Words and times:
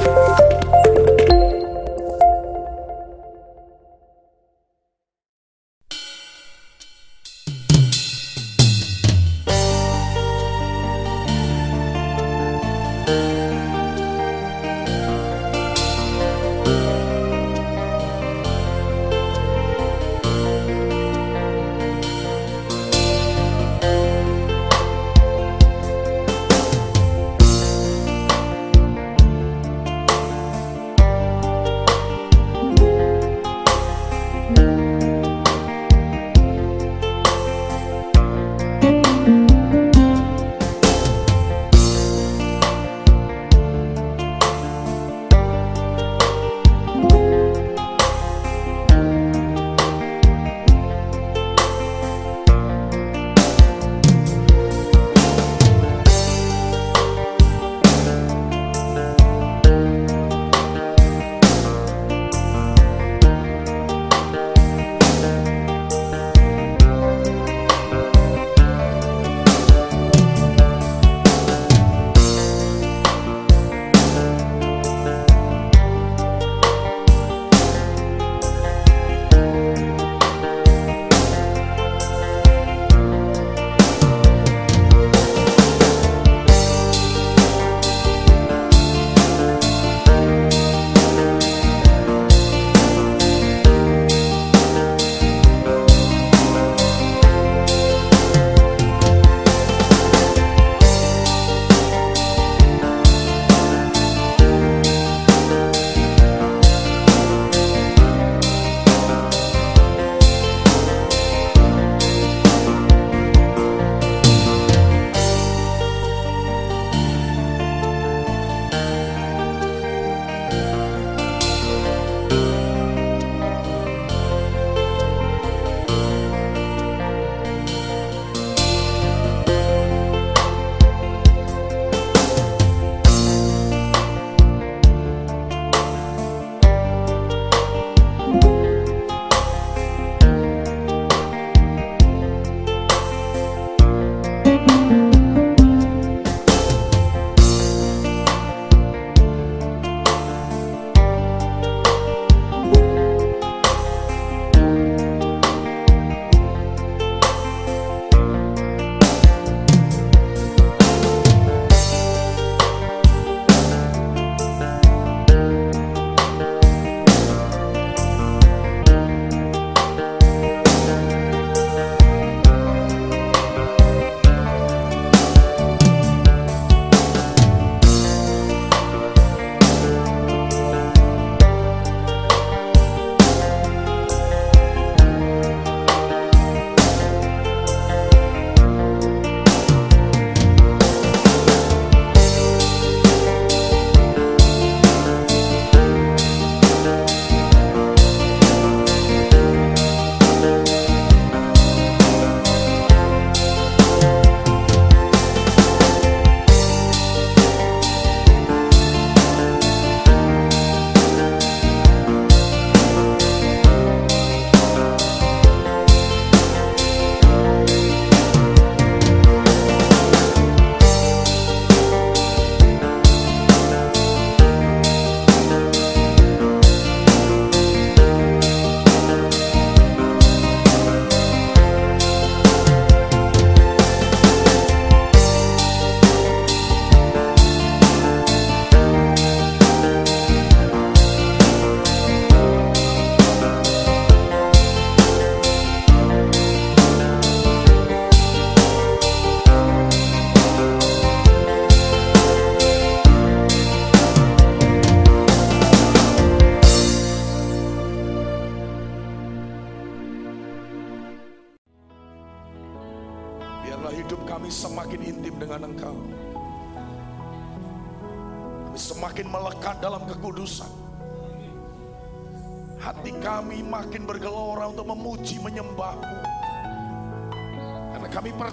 Biarlah 0.00 0.39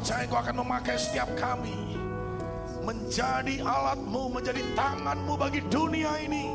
percaya 0.07 0.23
Engkau 0.23 0.39
akan 0.39 0.55
memakai 0.63 0.95
setiap 0.95 1.27
kami. 1.35 1.99
Menjadi 2.87 3.59
alatmu, 3.59 4.39
menjadi 4.39 4.63
tanganmu 4.71 5.35
bagi 5.35 5.59
dunia 5.67 6.15
ini. 6.23 6.47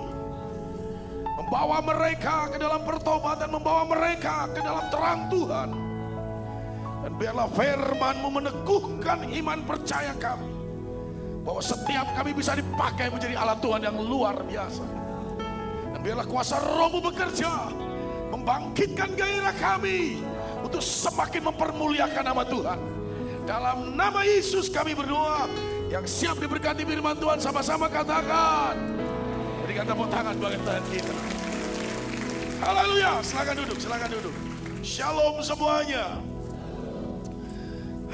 Membawa 1.36 1.84
mereka 1.84 2.48
ke 2.48 2.56
dalam 2.56 2.80
pertobatan, 2.80 3.52
membawa 3.52 3.84
mereka 3.92 4.48
ke 4.56 4.60
dalam 4.64 4.88
terang 4.88 5.28
Tuhan. 5.28 5.68
Dan 7.04 7.12
biarlah 7.20 7.52
firmanmu 7.52 8.28
meneguhkan 8.32 9.28
iman 9.28 9.60
percaya 9.68 10.16
kami. 10.16 10.48
Bahwa 11.44 11.60
setiap 11.60 12.08
kami 12.16 12.32
bisa 12.32 12.56
dipakai 12.56 13.12
menjadi 13.12 13.36
alat 13.36 13.60
Tuhan 13.60 13.84
yang 13.84 14.00
luar 14.00 14.40
biasa. 14.48 14.84
Dan 15.92 16.00
biarlah 16.00 16.24
kuasa 16.24 16.56
rohmu 16.56 17.04
bekerja. 17.04 17.68
Membangkitkan 18.32 19.12
gairah 19.12 19.52
kami. 19.60 20.24
Untuk 20.64 20.80
semakin 20.80 21.52
mempermuliakan 21.52 22.24
nama 22.24 22.48
Tuhan. 22.48 22.91
Dalam 23.42 23.98
nama 23.98 24.22
Yesus 24.22 24.70
kami 24.70 24.94
berdoa. 24.94 25.50
Yang 25.90 26.08
siap 26.08 26.40
diberkati 26.40 26.86
firman 26.88 27.18
Tuhan 27.18 27.42
sama-sama 27.42 27.90
katakan. 27.90 28.78
Berikan 29.66 29.84
tepuk 29.84 30.08
tangan 30.08 30.34
bagi 30.40 30.58
Tuhan 30.62 30.84
kita. 30.88 31.14
Haleluya, 32.62 33.12
silakan 33.20 33.54
duduk, 33.66 33.78
silakan 33.82 34.10
duduk. 34.14 34.34
Shalom 34.80 35.36
semuanya. 35.42 36.22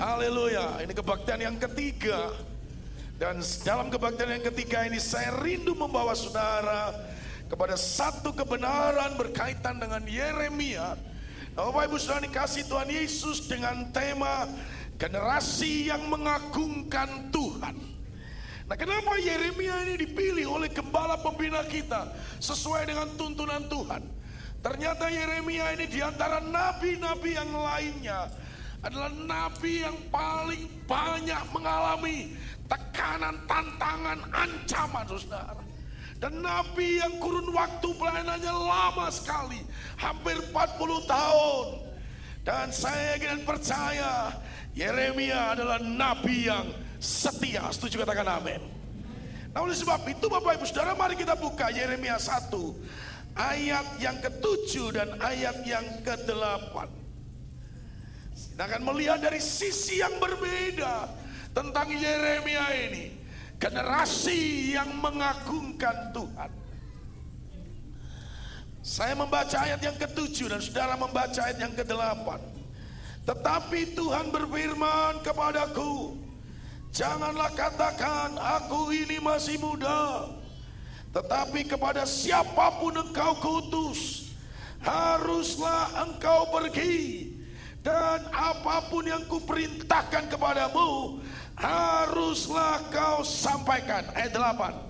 Haleluya, 0.01 0.81
ini 0.83 0.93
kebaktian 0.97 1.41
yang 1.45 1.57
ketiga. 1.61 2.33
Dan 3.19 3.45
dalam 3.67 3.93
kebaktian 3.93 4.31
yang 4.41 4.45
ketiga 4.49 4.87
ini 4.87 4.97
saya 4.97 5.35
rindu 5.43 5.75
membawa 5.75 6.15
saudara 6.15 6.95
kepada 7.51 7.75
satu 7.77 8.31
kebenaran 8.31 9.19
berkaitan 9.19 9.77
dengan 9.77 10.03
Yeremia. 10.07 10.95
Bapak 11.59 11.91
Ibu 11.91 11.99
Saudara 11.99 12.23
dikasih 12.23 12.71
Tuhan 12.71 12.87
Yesus 12.87 13.51
dengan 13.51 13.91
tema 13.91 14.47
generasi 14.99 15.89
yang 15.89 16.11
mengagungkan 16.11 17.31
Tuhan. 17.31 17.79
Nah 18.69 18.77
kenapa 18.77 19.17
Yeremia 19.17 19.89
ini 19.89 19.95
dipilih 20.05 20.61
oleh 20.61 20.69
gembala 20.69 21.17
pembina 21.17 21.65
kita 21.65 22.13
sesuai 22.43 22.85
dengan 22.85 23.09
tuntunan 23.17 23.65
Tuhan? 23.71 24.03
Ternyata 24.61 25.09
Yeremia 25.09 25.73
ini 25.79 25.87
di 25.89 26.03
antara 26.03 26.43
nabi-nabi 26.43 27.31
yang 27.33 27.49
lainnya 27.55 28.29
adalah 28.83 29.09
nabi 29.15 29.87
yang 29.87 29.97
paling 30.11 30.67
banyak 30.85 31.43
mengalami 31.55 32.37
tekanan, 32.69 33.39
tantangan, 33.49 34.19
ancaman 34.35 35.07
saudara. 35.09 35.65
Dan 36.19 36.43
nabi 36.43 36.99
yang 36.99 37.23
kurun 37.23 37.55
waktu 37.55 37.89
pelayanannya 37.95 38.51
lama 38.51 39.07
sekali, 39.09 39.63
hampir 39.95 40.35
40 40.51 41.07
tahun. 41.07 41.67
Dan 42.43 42.75
saya 42.75 43.15
ingin 43.23 43.47
percaya 43.47 44.35
Yeremia 44.79 45.59
adalah 45.59 45.83
nabi 45.83 46.47
yang 46.47 46.71
setia. 47.03 47.67
Setuju 47.75 48.07
katakan 48.07 48.39
amin. 48.39 48.63
Nah 49.51 49.67
oleh 49.67 49.75
sebab 49.75 50.07
itu 50.07 50.31
Bapak 50.31 50.55
Ibu 50.55 50.65
Saudara 50.71 50.95
mari 50.95 51.19
kita 51.19 51.35
buka 51.35 51.67
Yeremia 51.75 52.15
1 52.15 52.47
ayat 53.35 53.87
yang 53.99 54.23
ketujuh 54.23 54.95
dan 54.95 55.19
ayat 55.19 55.67
yang 55.67 55.83
kedelapan. 56.07 56.87
Kita 58.39 58.63
akan 58.71 58.83
melihat 58.95 59.19
dari 59.19 59.43
sisi 59.43 59.99
yang 59.99 60.15
berbeda 60.23 61.11
tentang 61.51 61.91
Yeremia 61.91 62.67
ini. 62.87 63.19
Generasi 63.59 64.75
yang 64.79 64.95
mengagungkan 65.03 66.15
Tuhan. 66.15 66.51
Saya 68.79 69.19
membaca 69.19 69.59
ayat 69.59 69.83
yang 69.83 69.99
ketujuh 69.99 70.55
dan 70.55 70.63
saudara 70.63 70.95
membaca 70.95 71.43
ayat 71.43 71.59
yang 71.59 71.75
kedelapan. 71.75 72.58
Tetapi 73.29 73.93
Tuhan 73.93 74.33
berfirman 74.33 75.21
kepadaku, 75.21 76.17
Janganlah 76.89 77.53
katakan 77.53 78.41
aku 78.41 78.89
ini 78.89 79.21
masih 79.21 79.61
muda. 79.61 80.33
Tetapi 81.13 81.69
kepada 81.69 82.09
siapa 82.09 82.81
pun 82.81 82.97
engkau 82.97 83.37
kutus, 83.37 84.33
haruslah 84.81 86.09
engkau 86.09 86.49
pergi. 86.49 87.29
Dan 87.85 88.25
apa 88.33 88.89
pun 88.89 89.05
yang 89.05 89.23
kuperintahkan 89.29 90.33
kepadamu, 90.33 91.21
haruslah 91.61 92.81
kau 92.89 93.21
sampaikan. 93.21 94.09
Ayat 94.17 94.33
8. 94.33 94.88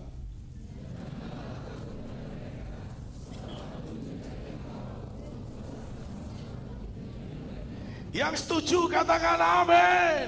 Yang 8.12 8.44
setuju 8.44 8.88
katakan 8.88 9.36
amin. 9.36 10.26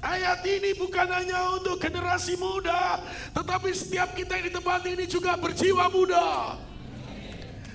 Ayat 0.00 0.40
ini 0.48 0.72
bukan 0.80 1.08
hanya 1.12 1.60
untuk 1.60 1.76
generasi 1.76 2.32
muda, 2.40 3.04
tetapi 3.36 3.68
setiap 3.76 4.16
kita 4.16 4.40
yang 4.40 4.48
di 4.48 4.52
tempat 4.52 4.80
ini 4.88 5.04
juga 5.04 5.36
berjiwa 5.36 5.92
muda. 5.92 6.56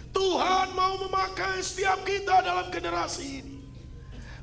Tuhan 0.10 0.74
mau 0.74 0.98
memakai 1.06 1.62
setiap 1.62 2.02
kita 2.02 2.42
dalam 2.42 2.74
generasi 2.74 3.46
ini. 3.46 3.56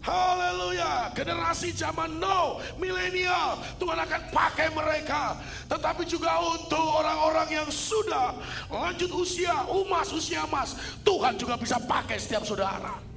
Haleluya, 0.03 1.15
generasi 1.15 1.71
zaman 1.75 2.19
now, 2.19 2.59
milenial, 2.75 3.63
Tuhan 3.79 3.99
akan 4.03 4.23
pakai 4.35 4.71
mereka. 4.75 5.39
Tetapi 5.71 6.03
juga 6.07 6.39
untuk 6.43 6.83
orang-orang 6.83 7.63
yang 7.63 7.69
sudah 7.71 8.35
lanjut 8.67 9.11
usia, 9.15 9.63
umas, 9.71 10.11
usia 10.11 10.43
emas, 10.47 10.75
Tuhan 11.07 11.39
juga 11.39 11.55
bisa 11.55 11.79
pakai 11.83 12.19
setiap 12.19 12.43
saudara. 12.43 13.12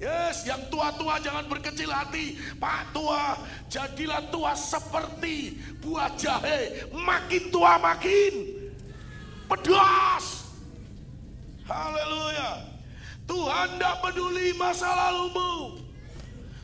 Yes, 0.00 0.48
yang 0.48 0.64
tua-tua 0.72 1.20
jangan 1.20 1.44
berkecil 1.44 1.92
hati. 1.92 2.40
Pak 2.56 2.96
tua, 2.96 3.36
jadilah 3.68 4.32
tua 4.32 4.56
seperti 4.56 5.60
buah 5.84 6.08
jahe. 6.16 6.88
Makin 6.88 7.52
tua 7.52 7.76
makin 7.76 8.32
pedas. 9.44 10.48
Haleluya. 11.68 12.64
Tuhan 13.28 13.76
tidak 13.76 13.96
peduli 14.00 14.56
masa 14.56 14.88
lalumu. 14.88 15.78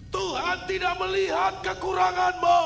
Tuhan 0.09 0.65
tidak 0.65 0.97
melihat 0.97 1.61
kekuranganmu. 1.61 2.65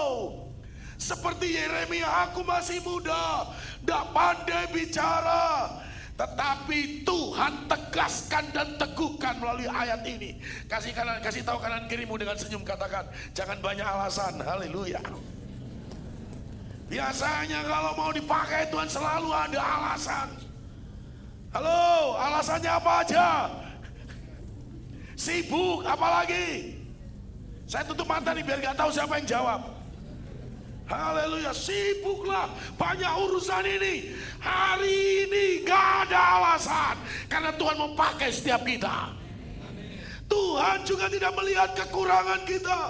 Seperti 1.01 1.57
Yeremia, 1.59 2.31
aku 2.31 2.47
masih 2.47 2.79
muda, 2.87 3.51
tidak 3.83 4.05
pandai 4.15 4.71
bicara. 4.71 5.83
Tetapi 6.21 7.01
Tuhan 7.01 7.65
tegaskan 7.65 8.45
dan 8.53 8.77
teguhkan 8.77 9.41
melalui 9.41 9.65
ayat 9.65 10.05
ini. 10.05 10.37
Kasih 10.69 10.93
kanan, 10.93 11.17
kasih 11.25 11.41
tahu 11.41 11.57
kanan 11.57 11.89
kirimu 11.89 12.21
dengan 12.21 12.37
senyum 12.37 12.61
katakan, 12.61 13.09
jangan 13.33 13.57
banyak 13.65 13.89
alasan. 13.89 14.37
Haleluya. 14.45 15.01
Biasanya 16.93 17.65
kalau 17.65 17.97
mau 17.97 18.13
dipakai 18.13 18.69
Tuhan 18.69 18.85
selalu 18.93 19.33
ada 19.33 19.61
alasan. 19.65 20.29
Halo, 21.57 22.13
alasannya 22.21 22.69
apa 22.69 22.93
aja? 23.01 23.27
Sibuk, 25.17 25.89
apalagi? 25.89 26.77
Saya 27.65 27.89
tutup 27.89 28.05
mata 28.05 28.37
nih 28.37 28.45
biar 28.45 28.61
gak 28.61 28.77
tahu 28.77 28.93
siapa 28.93 29.17
yang 29.25 29.41
jawab. 29.41 29.80
Haleluya, 30.91 31.55
sibuklah 31.55 32.51
banyak 32.75 33.13
urusan 33.31 33.63
ini. 33.63 34.11
Hari 34.43 35.31
ini 35.31 35.63
gak 35.63 36.11
ada 36.11 36.43
alasan 36.43 36.99
karena 37.31 37.55
Tuhan 37.55 37.79
memakai 37.79 38.35
setiap 38.35 38.67
kita. 38.67 39.15
Tuhan 40.27 40.83
juga 40.83 41.07
tidak 41.07 41.33
melihat 41.39 41.71
kekurangan 41.79 42.43
kita. 42.43 42.81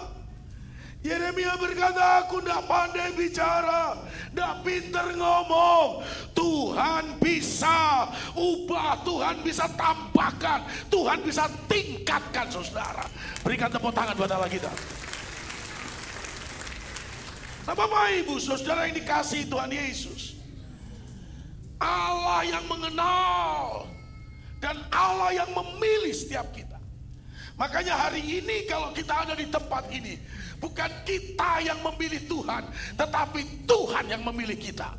Yeremia 1.00 1.56
berkata, 1.56 2.24
aku 2.24 2.44
tidak 2.44 2.68
pandai 2.68 3.08
bicara, 3.16 3.96
tidak 4.32 4.54
pinter 4.60 5.16
ngomong. 5.16 6.04
Tuhan 6.36 7.16
bisa 7.16 8.04
ubah, 8.36 9.00
Tuhan 9.00 9.40
bisa 9.40 9.64
tambahkan, 9.80 10.60
Tuhan 10.92 11.24
bisa 11.24 11.48
tingkatkan 11.68 12.52
saudara. 12.52 13.08
Berikan 13.40 13.72
tepuk 13.72 13.96
tangan 13.96 14.12
buat 14.12 14.28
Allah 14.28 14.52
kita. 14.52 14.68
Nah 17.68 17.74
Bapak 17.76 18.24
Ibu 18.24 18.40
saudara 18.40 18.88
yang 18.88 18.96
dikasih 18.96 19.44
Tuhan 19.48 19.68
Yesus. 19.68 20.40
Allah 21.80 22.44
yang 22.44 22.64
mengenal 22.68 23.88
dan 24.60 24.76
Allah 24.92 25.32
yang 25.32 25.50
memilih 25.52 26.12
setiap 26.12 26.48
kita. 26.52 26.76
Makanya 27.56 27.96
hari 27.96 28.24
ini 28.24 28.64
kalau 28.64 28.92
kita 28.92 29.28
ada 29.28 29.36
di 29.36 29.48
tempat 29.48 29.88
ini, 29.92 30.16
bukan 30.60 30.88
kita 31.04 31.60
yang 31.60 31.76
memilih 31.84 32.20
Tuhan, 32.24 32.64
tetapi 32.96 33.68
Tuhan 33.68 34.04
yang 34.08 34.22
memilih 34.24 34.56
kita. 34.56 34.96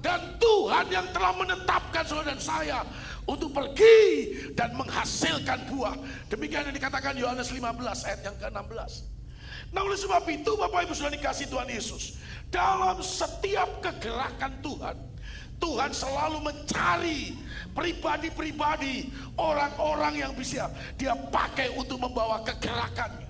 Dan 0.00 0.40
Tuhan 0.40 0.88
yang 0.88 1.12
telah 1.12 1.36
menetapkan 1.36 2.08
saudara 2.08 2.32
dan 2.32 2.40
saya 2.40 2.80
untuk 3.28 3.52
pergi 3.52 4.32
dan 4.56 4.72
menghasilkan 4.72 5.68
buah. 5.68 5.96
Demikian 6.32 6.72
yang 6.72 6.76
dikatakan 6.76 7.12
Yohanes 7.20 7.52
15 7.52 8.08
ayat 8.08 8.20
yang 8.24 8.36
ke-16. 8.40 9.19
Nah 9.70 9.86
oleh 9.86 9.98
sebab 9.98 10.26
itu 10.26 10.58
Bapak 10.58 10.90
Ibu 10.90 10.94
sudah 10.98 11.12
dikasih 11.14 11.46
Tuhan 11.46 11.70
Yesus. 11.70 12.18
Dalam 12.50 12.98
setiap 12.98 13.78
kegerakan 13.78 14.58
Tuhan. 14.58 14.96
Tuhan 15.60 15.92
selalu 15.92 16.40
mencari 16.40 17.36
pribadi-pribadi 17.76 19.12
orang-orang 19.36 20.24
yang 20.24 20.32
bisa 20.32 20.72
dia 20.96 21.12
pakai 21.12 21.68
untuk 21.76 22.00
membawa 22.00 22.40
kegerakannya. 22.40 23.28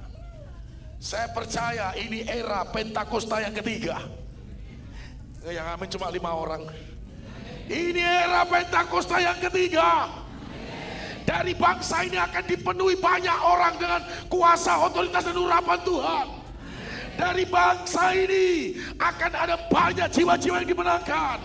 Saya 1.03 1.27
percaya 1.35 1.91
ini 1.99 2.23
era 2.23 2.63
Pentakosta 2.71 3.43
yang 3.43 3.51
ketiga. 3.51 3.99
Yang 5.43 5.67
amin 5.75 5.89
cuma 5.91 6.07
lima 6.13 6.31
orang. 6.37 6.63
Ini 7.67 7.99
era 7.99 8.47
Pentakosta 8.47 9.19
yang 9.19 9.41
ketiga. 9.43 10.20
Dari 11.31 11.55
bangsa 11.55 12.03
ini 12.03 12.19
akan 12.19 12.43
dipenuhi 12.43 12.99
banyak 12.99 13.39
orang 13.39 13.79
dengan 13.79 14.03
kuasa, 14.27 14.83
otoritas 14.83 15.31
dan 15.31 15.39
urapan 15.39 15.79
Tuhan. 15.87 16.27
Dari 17.15 17.47
bangsa 17.47 18.11
ini 18.19 18.75
akan 18.99 19.33
ada 19.39 19.55
banyak 19.71 20.11
jiwa-jiwa 20.11 20.59
yang 20.59 20.71
dimenangkan. 20.75 21.39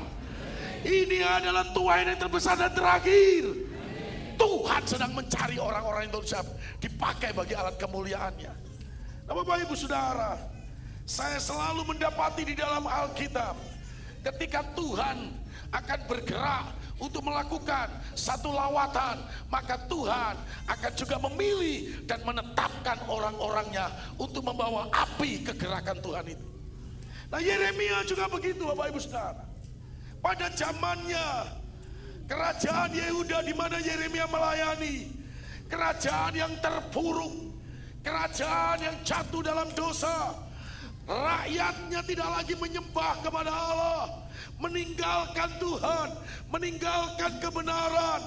Ini 0.81 1.21
adalah 1.21 1.69
Tuhan 1.69 2.01
yang 2.09 2.17
terbesar 2.17 2.57
dan 2.57 2.73
terakhir. 2.73 3.45
Tuhan 4.41 4.81
sedang 4.89 5.13
mencari 5.13 5.61
orang-orang 5.61 6.09
yang 6.09 6.17
siap 6.25 6.49
dipakai 6.81 7.37
bagi 7.37 7.53
alat 7.53 7.77
kemuliaannya. 7.77 8.53
Nah 9.29 9.33
Bapak 9.37 9.69
Ibu 9.69 9.77
Saudara, 9.77 10.33
saya 11.05 11.37
selalu 11.37 11.93
mendapati 11.93 12.41
di 12.41 12.57
dalam 12.57 12.89
Alkitab 12.89 13.53
ketika 14.33 14.65
Tuhan 14.73 15.29
akan 15.69 15.99
bergerak 16.09 16.73
untuk 16.95 17.27
melakukan 17.27 17.91
satu 18.15 18.55
lawatan, 18.55 19.19
maka 19.51 19.75
Tuhan 19.91 20.35
akan 20.67 20.93
juga 20.95 21.19
memilih 21.27 22.07
dan 22.07 22.23
menetapkan 22.23 23.03
orang-orangnya 23.11 23.91
untuk 24.15 24.47
membawa 24.47 24.87
api 24.95 25.43
kegerakan 25.43 25.99
Tuhan 25.99 26.25
itu. 26.31 26.47
Nah 27.27 27.41
Yeremia 27.43 28.05
juga 28.07 28.31
begitu 28.31 28.63
Bapak 28.63 28.95
Ibu 28.95 28.99
Saudara. 29.03 29.43
Pada 30.23 30.47
zamannya 30.55 31.27
kerajaan 32.31 32.95
Yehuda 32.95 33.43
di 33.43 33.53
mana 33.53 33.77
Yeremia 33.77 34.25
melayani, 34.31 35.11
kerajaan 35.67 36.33
yang 36.33 36.53
terpuruk, 36.63 37.59
kerajaan 38.01 38.79
yang 38.81 38.97
jatuh 39.03 39.43
dalam 39.43 39.67
dosa, 39.75 40.44
rakyatnya 41.05 42.01
tidak 42.01 42.29
lagi 42.41 42.53
menyembah 42.57 43.21
kepada 43.21 43.53
Allah, 43.53 44.25
meninggalkan 44.57 45.49
Tuhan, 45.61 46.09
meninggalkan 46.49 47.31
kebenaran. 47.37 48.21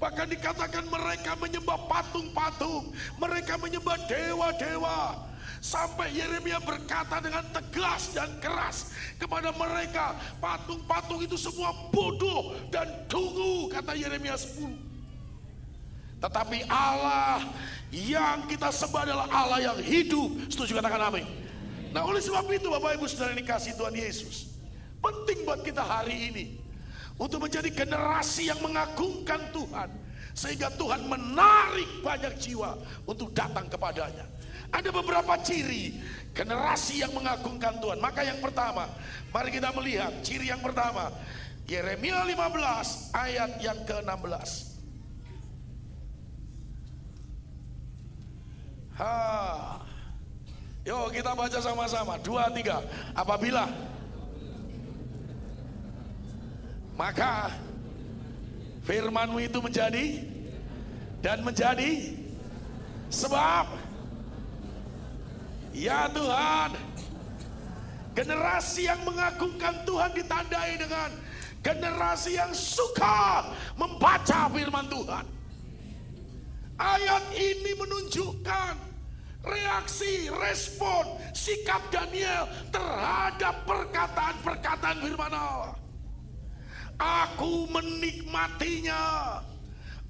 Bahkan 0.00 0.32
dikatakan 0.32 0.88
mereka 0.88 1.36
menyembah 1.36 1.76
patung-patung, 1.84 2.94
mereka 3.20 3.60
menyembah 3.60 4.00
dewa-dewa. 4.08 5.28
Sampai 5.60 6.16
Yeremia 6.16 6.56
berkata 6.56 7.20
dengan 7.20 7.44
tegas 7.52 8.16
dan 8.16 8.32
keras 8.40 8.96
kepada 9.20 9.52
mereka, 9.52 10.16
patung-patung 10.40 11.20
itu 11.20 11.36
semua 11.36 11.76
bodoh 11.92 12.56
dan 12.72 12.88
tunggu, 13.12 13.68
kata 13.68 13.92
Yeremia 13.92 14.40
10. 14.40 14.88
Tetapi 16.20 16.64
Allah 16.64 17.44
yang 17.92 18.48
kita 18.48 18.72
sembah 18.72 19.02
adalah 19.04 19.26
Allah 19.28 19.60
yang 19.72 19.78
hidup. 19.84 20.48
Setuju 20.48 20.80
katakan 20.80 21.12
amin. 21.12 21.24
Nah 21.90 22.06
oleh 22.06 22.22
sebab 22.22 22.46
itu 22.54 22.70
Bapak 22.70 22.98
Ibu 22.98 23.06
Saudara 23.10 23.34
kasih 23.34 23.74
Tuhan 23.74 23.94
Yesus. 23.94 24.54
Penting 25.02 25.42
buat 25.42 25.64
kita 25.66 25.82
hari 25.82 26.30
ini 26.30 26.46
untuk 27.18 27.42
menjadi 27.42 27.66
generasi 27.72 28.52
yang 28.52 28.60
mengagungkan 28.62 29.50
Tuhan 29.50 29.90
sehingga 30.30 30.70
Tuhan 30.78 31.10
menarik 31.10 32.04
banyak 32.04 32.38
jiwa 32.38 32.78
untuk 33.08 33.34
datang 33.34 33.66
kepadanya. 33.66 34.24
Ada 34.70 34.94
beberapa 34.94 35.34
ciri 35.42 35.98
generasi 36.30 37.02
yang 37.02 37.10
mengagungkan 37.10 37.82
Tuhan. 37.82 37.98
Maka 37.98 38.22
yang 38.22 38.38
pertama, 38.38 38.86
mari 39.34 39.50
kita 39.50 39.74
melihat 39.74 40.14
ciri 40.22 40.46
yang 40.46 40.62
pertama. 40.62 41.10
Yeremia 41.66 42.22
15 42.22 43.14
ayat 43.14 43.50
yang 43.58 43.78
ke-16. 43.82 44.50
Ha. 48.98 49.89
Yuk 50.90 51.14
kita 51.14 51.38
baca 51.38 51.58
sama-sama. 51.62 52.18
Dua, 52.18 52.50
tiga. 52.50 52.82
Apabila 53.14 53.70
maka 56.98 57.54
firmanmu 58.82 59.38
itu 59.38 59.62
menjadi 59.62 60.18
dan 61.22 61.46
menjadi 61.46 62.18
sebab 63.06 63.70
ya 65.70 66.10
Tuhan 66.10 66.74
generasi 68.18 68.90
yang 68.90 69.00
mengagungkan 69.06 69.86
Tuhan 69.86 70.10
ditandai 70.10 70.74
dengan 70.74 71.08
generasi 71.62 72.34
yang 72.34 72.50
suka 72.50 73.48
membaca 73.78 74.50
firman 74.52 74.90
Tuhan 74.90 75.24
ayat 76.76 77.24
ini 77.32 77.72
menunjukkan 77.78 78.89
reaksi, 79.44 80.28
respon, 80.28 81.16
sikap 81.32 81.80
Daniel 81.88 82.48
terhadap 82.68 83.64
perkataan-perkataan 83.64 84.98
firman 85.00 85.32
Allah. 85.32 85.74
Aku 87.00 87.64
menikmatinya. 87.72 89.40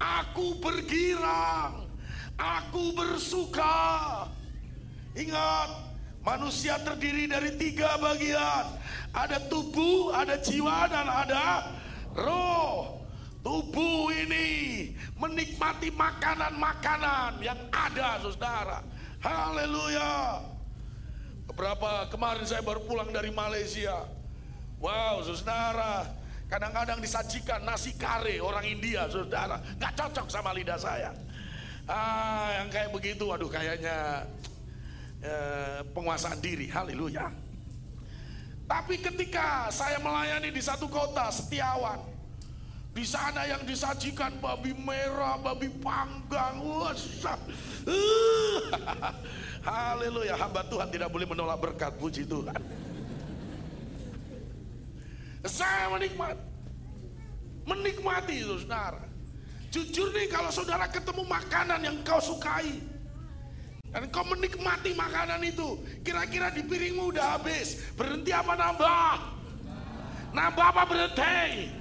Aku 0.01 0.59
bergirang. 0.59 1.87
Aku 2.35 2.91
bersuka. 2.97 4.25
Ingat, 5.13 5.69
manusia 6.25 6.81
terdiri 6.81 7.29
dari 7.29 7.55
tiga 7.55 7.95
bagian. 8.01 8.75
Ada 9.11 9.39
tubuh, 9.47 10.11
ada 10.15 10.39
jiwa, 10.39 10.87
dan 10.87 11.07
ada 11.07 11.45
roh. 12.15 13.00
Tubuh 13.41 14.13
ini 14.13 14.47
menikmati 15.17 15.89
makanan-makanan 15.89 17.41
yang 17.41 17.57
ada, 17.73 18.21
saudara. 18.21 18.85
Haleluya. 19.21 20.45
Beberapa 21.49 22.05
kemarin 22.13 22.45
saya 22.45 22.61
baru 22.61 22.85
pulang 22.85 23.09
dari 23.09 23.33
Malaysia. 23.33 24.05
Wow, 24.77 25.25
saudara, 25.25 26.21
Kadang-kadang 26.51 26.99
disajikan 26.99 27.63
nasi 27.63 27.95
kare 27.95 28.43
orang 28.43 28.67
India, 28.67 29.07
saudara. 29.07 29.63
Gak 29.79 29.95
cocok 29.95 30.27
sama 30.27 30.51
lidah 30.51 30.75
saya. 30.75 31.15
Ah, 31.87 32.59
yang 32.59 32.67
kayak 32.67 32.91
begitu, 32.91 33.23
waduh 33.23 33.47
kayaknya 33.47 34.27
eh, 35.23 35.79
penguasaan 35.95 36.43
diri. 36.43 36.67
Haleluya. 36.67 37.31
Tapi 38.67 38.99
ketika 38.99 39.71
saya 39.71 39.95
melayani 40.03 40.51
di 40.51 40.59
satu 40.59 40.91
kota, 40.91 41.31
Setiawan. 41.31 42.10
Di 42.91 43.07
sana 43.07 43.47
yang 43.47 43.63
disajikan 43.63 44.35
babi 44.43 44.75
merah, 44.75 45.39
babi 45.39 45.71
panggang. 45.79 46.59
Haleluya, 49.67 50.35
hamba 50.35 50.67
Tuhan 50.67 50.91
tidak 50.91 51.07
boleh 51.07 51.23
menolak 51.23 51.55
berkat 51.63 51.95
puji 51.95 52.27
Tuhan. 52.27 52.59
Saya 55.47 55.87
menikmati. 55.87 56.43
Menikmati 57.63 58.35
itu 58.43 58.59
saudara. 58.59 59.07
Jujur 59.71 60.11
nih 60.11 60.27
kalau 60.27 60.51
saudara 60.51 60.83
ketemu 60.91 61.23
makanan 61.23 61.79
yang 61.87 61.97
kau 62.03 62.19
sukai. 62.19 62.75
Dan 63.87 64.11
kau 64.11 64.27
menikmati 64.27 64.91
makanan 64.91 65.39
itu. 65.47 65.79
Kira-kira 66.03 66.51
di 66.51 66.67
piringmu 66.67 67.15
udah 67.15 67.39
habis. 67.39 67.79
Berhenti 67.95 68.35
apa 68.35 68.59
nambah? 68.59 69.15
Nambah 70.35 70.65
apa 70.75 70.83
berhenti? 70.83 71.80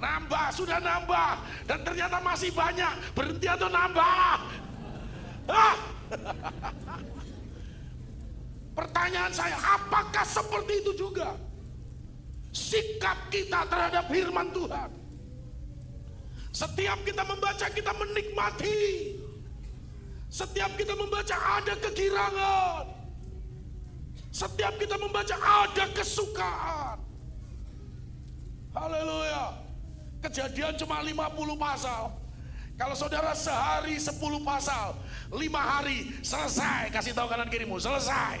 Nambah, 0.00 0.46
sudah 0.56 0.80
nambah. 0.80 1.30
Dan 1.68 1.84
ternyata 1.84 2.16
masih 2.24 2.50
banyak. 2.56 2.92
Berhenti 3.12 3.46
atau 3.46 3.68
nambah? 3.68 4.36
Ah! 5.46 5.76
Pertanyaan 8.80 9.32
saya, 9.36 9.60
apakah 9.60 10.24
seperti 10.24 10.80
itu 10.80 10.92
juga? 10.96 11.36
sikap 12.50 13.30
kita 13.30 13.66
terhadap 13.70 14.04
firman 14.10 14.50
Tuhan. 14.50 14.90
Setiap 16.50 16.98
kita 17.06 17.22
membaca 17.22 17.66
kita 17.70 17.92
menikmati. 17.94 18.78
Setiap 20.30 20.70
kita 20.74 20.94
membaca 20.98 21.36
ada 21.58 21.74
kegirangan. 21.78 22.84
Setiap 24.30 24.74
kita 24.78 24.98
membaca 24.98 25.34
ada 25.38 25.84
kesukaan. 25.94 26.98
Haleluya. 28.74 29.69
Kejadian 30.20 30.76
cuma 30.76 31.00
50 31.00 31.56
pasal. 31.56 32.12
Kalau 32.80 32.96
saudara 32.96 33.36
sehari 33.36 34.00
10 34.00 34.16
pasal, 34.40 34.96
5 35.28 35.36
hari 35.60 36.16
selesai. 36.24 36.88
Kasih 36.88 37.12
tahu 37.12 37.28
kanan 37.28 37.48
kirimu, 37.52 37.76
selesai. 37.76 38.40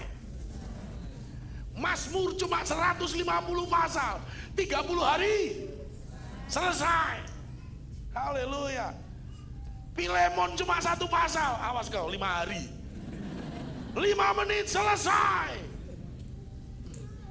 Mazmur 1.76 2.36
cuma 2.40 2.64
150 2.64 3.20
pasal, 3.68 4.20
30 4.56 5.04
hari 5.04 5.68
selesai. 6.48 7.20
Haleluya. 8.16 8.96
Pilemon 9.92 10.56
cuma 10.56 10.80
satu 10.80 11.04
pasal, 11.04 11.60
awas 11.60 11.92
kau 11.92 12.08
lima 12.08 12.40
hari. 12.40 12.64
Lima 13.92 14.32
menit 14.40 14.70
selesai. 14.70 15.60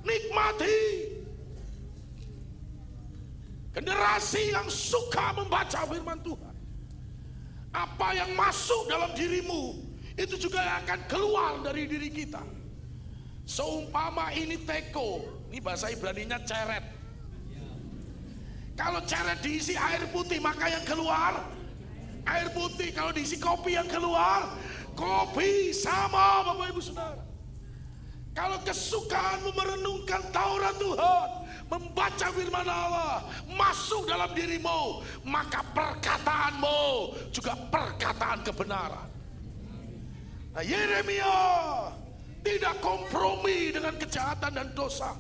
Nikmati. 0.06 1.09
Generasi 3.80 4.52
yang 4.52 4.68
suka 4.68 5.32
membaca 5.40 5.88
firman 5.88 6.20
Tuhan. 6.20 6.52
Apa 7.72 8.12
yang 8.12 8.36
masuk 8.36 8.92
dalam 8.92 9.16
dirimu, 9.16 9.80
itu 10.20 10.36
juga 10.36 10.84
akan 10.84 11.00
keluar 11.08 11.64
dari 11.64 11.88
diri 11.88 12.12
kita. 12.12 12.44
Seumpama 13.48 14.36
ini 14.36 14.60
teko, 14.68 15.24
ini 15.48 15.64
bahasa 15.64 15.88
Ibrani-nya 15.88 16.44
ceret. 16.44 16.84
Kalau 18.76 19.00
ceret 19.08 19.40
diisi 19.40 19.80
air 19.80 20.12
putih, 20.12 20.44
maka 20.44 20.68
yang 20.68 20.84
keluar 20.84 21.40
air 22.28 22.52
putih. 22.52 22.92
Kalau 22.92 23.16
diisi 23.16 23.40
kopi 23.40 23.80
yang 23.80 23.88
keluar, 23.88 24.60
kopi 24.92 25.72
sama 25.72 26.52
Bapak 26.52 26.68
Ibu 26.76 26.82
Saudara. 26.84 27.24
Kalau 28.36 28.60
kesukaanmu 28.60 29.56
merenungkan 29.56 30.20
Taurat 30.36 30.76
Tuhan, 30.76 31.30
membaca 31.70 32.28
firman 32.34 32.66
Allah, 32.66 33.22
masuk 33.54 34.10
dalam 34.10 34.34
dirimu, 34.34 35.06
maka 35.24 35.62
perkataanmu 35.72 37.14
juga 37.30 37.54
perkataan 37.70 38.42
kebenaran. 38.42 39.08
Nah, 40.50 40.64
Yeremia 40.66 41.38
tidak 42.42 42.82
kompromi 42.82 43.70
dengan 43.70 43.94
kejahatan 44.02 44.52
dan 44.58 44.68
dosa. 44.74 45.14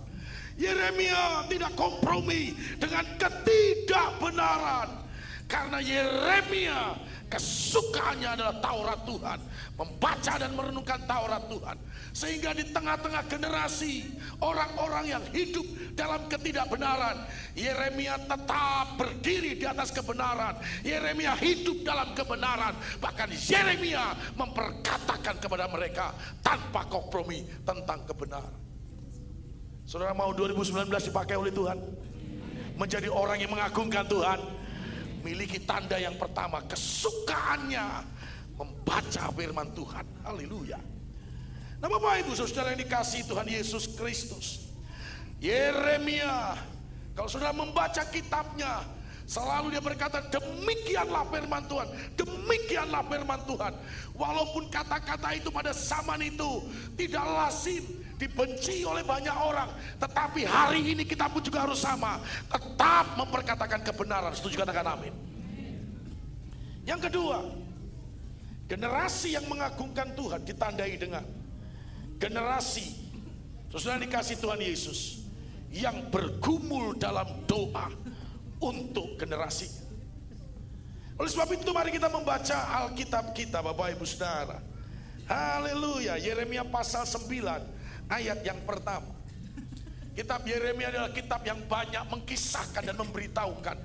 Yeremia 0.59 1.47
tidak 1.47 1.71
kompromi 1.77 2.51
dengan 2.81 3.05
ketidakbenaran. 3.15 5.08
Karena 5.49 5.81
Yeremia 5.81 6.93
kesukaannya 7.25 8.37
adalah 8.37 8.55
Taurat 8.61 9.01
Tuhan. 9.01 9.39
Membaca 9.73 10.33
dan 10.37 10.51
merenungkan 10.53 11.01
Taurat 11.09 11.43
Tuhan. 11.49 11.77
Sehingga 12.13 12.53
di 12.53 12.69
tengah-tengah 12.69 13.25
generasi 13.25 14.13
orang-orang 14.45 15.09
yang 15.09 15.23
hidup 15.33 15.65
dalam 15.97 16.29
ketidakbenaran. 16.29 17.25
Yeremia 17.57 18.21
tetap 18.29 18.93
berdiri 19.01 19.57
di 19.57 19.65
atas 19.65 19.89
kebenaran. 19.89 20.61
Yeremia 20.85 21.33
hidup 21.41 21.81
dalam 21.81 22.13
kebenaran. 22.13 22.77
Bahkan 23.01 23.33
Yeremia 23.33 24.13
memperkatakan 24.37 25.41
kepada 25.41 25.65
mereka 25.65 26.13
tanpa 26.45 26.85
kompromi 26.85 27.41
tentang 27.65 28.05
kebenaran. 28.05 28.53
Saudara 29.89 30.13
mau 30.13 30.29
2019 30.29 31.09
dipakai 31.09 31.33
oleh 31.33 31.49
Tuhan? 31.49 31.81
Menjadi 32.77 33.09
orang 33.09 33.41
yang 33.41 33.49
mengagungkan 33.49 34.05
Tuhan? 34.05 34.58
Miliki 35.21 35.61
tanda 35.63 35.95
yang 35.99 36.15
pertama, 36.15 36.63
kesukaannya 36.65 38.03
membaca 38.55 39.23
firman 39.35 39.69
Tuhan. 39.71 40.05
Haleluya. 40.23 40.79
Nah 41.79 41.87
Bapak 41.87 42.27
Ibu 42.27 42.35
Saudara 42.35 42.75
yang 42.75 42.83
dikasih 42.83 43.23
Tuhan 43.23 43.47
Yesus 43.47 43.87
Kristus. 43.95 44.67
Yeremia, 45.39 46.59
kalau 47.15 47.31
sudah 47.31 47.55
membaca 47.55 48.03
kitabnya, 48.11 48.83
Selalu 49.29 49.77
dia 49.77 49.83
berkata 49.85 50.25
demikianlah 50.25 51.21
firman 51.29 51.61
Tuhan 51.69 51.85
Demikianlah 52.17 53.05
firman 53.05 53.37
Tuhan 53.45 53.77
Walaupun 54.17 54.73
kata-kata 54.73 55.37
itu 55.37 55.53
pada 55.53 55.69
zaman 55.69 56.17
itu 56.25 56.65
Tidak 56.97 57.25
lazim 57.37 57.85
dibenci 58.19 58.83
oleh 58.83 59.01
banyak 59.01 59.31
orang. 59.31 59.71
Tetapi 59.95 60.43
hari 60.43 60.91
ini 60.91 61.07
kita 61.07 61.31
pun 61.31 61.39
juga 61.39 61.63
harus 61.63 61.79
sama. 61.79 62.19
Tetap 62.51 63.15
memperkatakan 63.15 63.79
kebenaran. 63.79 64.35
Setuju 64.35 64.59
katakan 64.67 64.99
amin. 64.99 65.15
Yang 66.83 67.07
kedua, 67.07 67.47
generasi 68.67 69.39
yang 69.39 69.47
mengagungkan 69.47 70.11
Tuhan 70.19 70.43
ditandai 70.43 70.99
dengan 70.99 71.23
generasi 72.19 72.91
sesudah 73.71 73.95
dikasih 74.03 74.35
Tuhan 74.43 74.59
Yesus 74.59 75.23
yang 75.71 76.11
bergumul 76.11 76.99
dalam 76.99 77.47
doa 77.47 77.87
untuk 78.59 79.15
generasi. 79.15 79.71
Oleh 81.15 81.29
sebab 81.31 81.51
itu 81.55 81.71
mari 81.71 81.95
kita 81.95 82.11
membaca 82.11 82.57
Alkitab 82.83 83.31
kita 83.31 83.63
Bapak 83.63 83.95
Ibu 83.95 84.03
Saudara. 84.03 84.59
Haleluya. 85.29 86.17
Yeremia 86.17 86.65
pasal 86.65 87.05
9 87.05 87.78
ayat 88.09 88.41
yang 88.43 88.59
pertama. 88.65 89.15
Kitab 90.17 90.43
Yeremia 90.43 90.91
adalah 90.91 91.11
kitab 91.15 91.45
yang 91.47 91.63
banyak 91.63 92.03
mengkisahkan 92.11 92.83
dan 92.83 92.97
memberitahukan 92.97 93.77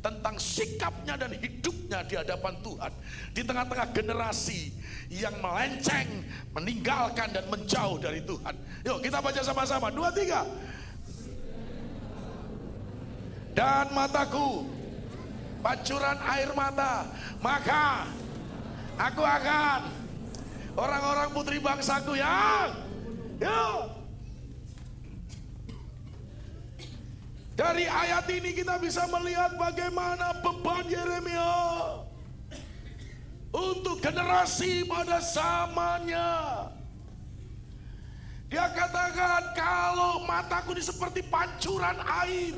tentang 0.00 0.36
sikapnya 0.40 1.16
dan 1.20 1.32
hidupnya 1.36 2.00
di 2.08 2.16
hadapan 2.16 2.56
Tuhan 2.64 2.92
di 3.36 3.40
tengah-tengah 3.44 3.88
generasi 3.92 4.72
yang 5.12 5.36
melenceng, 5.44 6.24
meninggalkan 6.56 7.28
dan 7.32 7.44
menjauh 7.52 8.00
dari 8.00 8.24
Tuhan. 8.24 8.54
Yuk 8.84 9.04
kita 9.04 9.20
baca 9.20 9.40
sama-sama. 9.44 9.92
Dua 9.92 10.08
tiga. 10.08 10.48
Dan 13.52 13.92
mataku 13.92 14.66
pancuran 15.60 16.16
air 16.32 16.48
mata, 16.56 17.08
maka 17.44 18.08
aku 18.96 19.20
akan 19.20 19.80
orang-orang 20.76 21.28
putri 21.32 21.60
bangsaku 21.60 22.18
yang 22.18 22.83
Ya. 23.42 23.90
Dari 27.54 27.86
ayat 27.86 28.26
ini 28.34 28.50
kita 28.50 28.82
bisa 28.82 29.06
melihat 29.06 29.54
bagaimana 29.54 30.42
beban 30.42 30.90
Yeremia 30.90 31.54
untuk 33.54 34.02
generasi 34.02 34.82
pada 34.90 35.22
zamannya. 35.22 36.30
Dia 38.50 38.70
katakan 38.70 39.54
kalau 39.54 40.26
mataku 40.26 40.74
ini 40.74 40.82
seperti 40.82 41.22
pancuran 41.26 41.98
air 42.26 42.54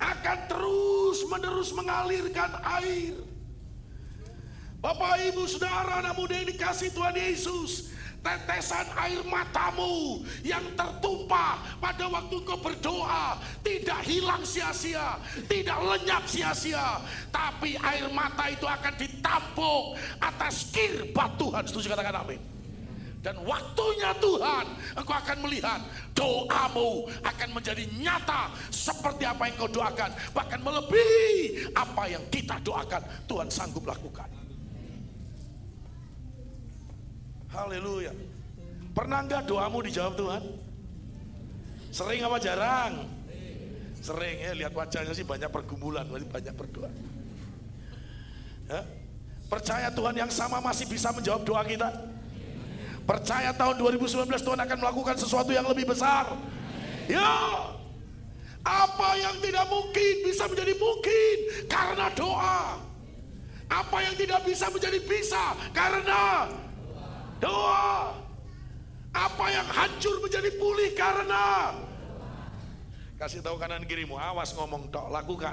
akan 0.00 0.38
terus 0.48 1.24
menerus 1.28 1.72
mengalirkan 1.76 2.60
air. 2.80 3.16
Bapak 4.80 5.20
ibu 5.28 5.44
saudara 5.44 6.00
namun 6.00 6.28
yang 6.32 6.48
dikasih 6.48 6.88
Tuhan 6.96 7.12
Yesus 7.12 7.92
tetesan 8.20 8.84
air 9.00 9.24
matamu 9.24 10.20
yang 10.44 10.62
tertumpah 10.76 11.56
pada 11.80 12.04
waktu 12.08 12.36
kau 12.44 12.60
berdoa 12.60 13.40
tidak 13.64 14.00
hilang 14.04 14.44
sia-sia, 14.44 15.16
tidak 15.48 15.78
lenyap 15.80 16.24
sia-sia, 16.28 17.00
tapi 17.32 17.80
air 17.80 18.08
mata 18.12 18.52
itu 18.52 18.68
akan 18.68 18.94
ditampung 19.00 19.96
atas 20.20 20.68
kirbat 20.68 21.36
Tuhan. 21.40 21.64
Setuju 21.64 21.96
katakan 21.96 22.24
amin. 22.24 22.40
Dan 23.20 23.36
waktunya 23.44 24.16
Tuhan, 24.16 24.64
engkau 24.96 25.12
akan 25.12 25.44
melihat 25.44 25.80
doamu 26.16 27.04
akan 27.20 27.48
menjadi 27.52 27.84
nyata 28.00 28.48
seperti 28.72 29.28
apa 29.28 29.44
yang 29.44 29.60
kau 29.60 29.68
doakan, 29.68 30.08
bahkan 30.32 30.56
melebihi 30.64 31.68
apa 31.76 32.08
yang 32.08 32.24
kita 32.32 32.56
doakan. 32.64 33.04
Tuhan 33.28 33.52
sanggup 33.52 33.84
lakukan. 33.84 34.39
Haleluya. 37.50 38.14
Pernah 38.94 39.26
enggak 39.26 39.42
doamu 39.46 39.82
dijawab 39.82 40.14
Tuhan? 40.14 40.42
Sering 41.90 42.22
apa 42.22 42.38
jarang? 42.38 42.92
Sering 43.98 44.36
ya, 44.38 44.52
lihat 44.54 44.72
wajahnya 44.72 45.12
sih 45.12 45.26
banyak 45.26 45.50
pergumulan, 45.50 46.06
banyak 46.06 46.54
berdoa. 46.54 46.90
Ya. 48.70 48.86
Percaya 49.50 49.90
Tuhan 49.90 50.14
yang 50.14 50.30
sama 50.30 50.62
masih 50.62 50.86
bisa 50.86 51.10
menjawab 51.10 51.42
doa 51.42 51.62
kita. 51.66 51.90
Percaya 53.02 53.50
tahun 53.50 53.82
2019 53.82 54.30
Tuhan 54.30 54.60
akan 54.62 54.78
melakukan 54.78 55.18
sesuatu 55.18 55.50
yang 55.50 55.66
lebih 55.66 55.90
besar. 55.90 56.30
Ya. 57.10 57.34
Apa 58.62 59.18
yang 59.18 59.34
tidak 59.42 59.66
mungkin 59.66 60.14
bisa 60.22 60.46
menjadi 60.46 60.74
mungkin 60.78 61.36
karena 61.66 62.06
doa. 62.14 62.78
Apa 63.66 63.98
yang 64.06 64.14
tidak 64.14 64.46
bisa 64.46 64.70
menjadi 64.70 65.02
bisa 65.02 65.58
karena 65.74 66.46
Doa. 67.40 68.14
Apa 69.10 69.46
yang 69.50 69.66
hancur 69.66 70.22
menjadi 70.22 70.54
pulih 70.54 70.94
karena 70.94 71.74
Kasih 73.20 73.44
tahu 73.44 73.60
kanan 73.60 73.84
kirimu, 73.84 74.16
awas 74.16 74.56
ngomong 74.56 74.88
tok, 74.88 75.12
lakukan. 75.12 75.52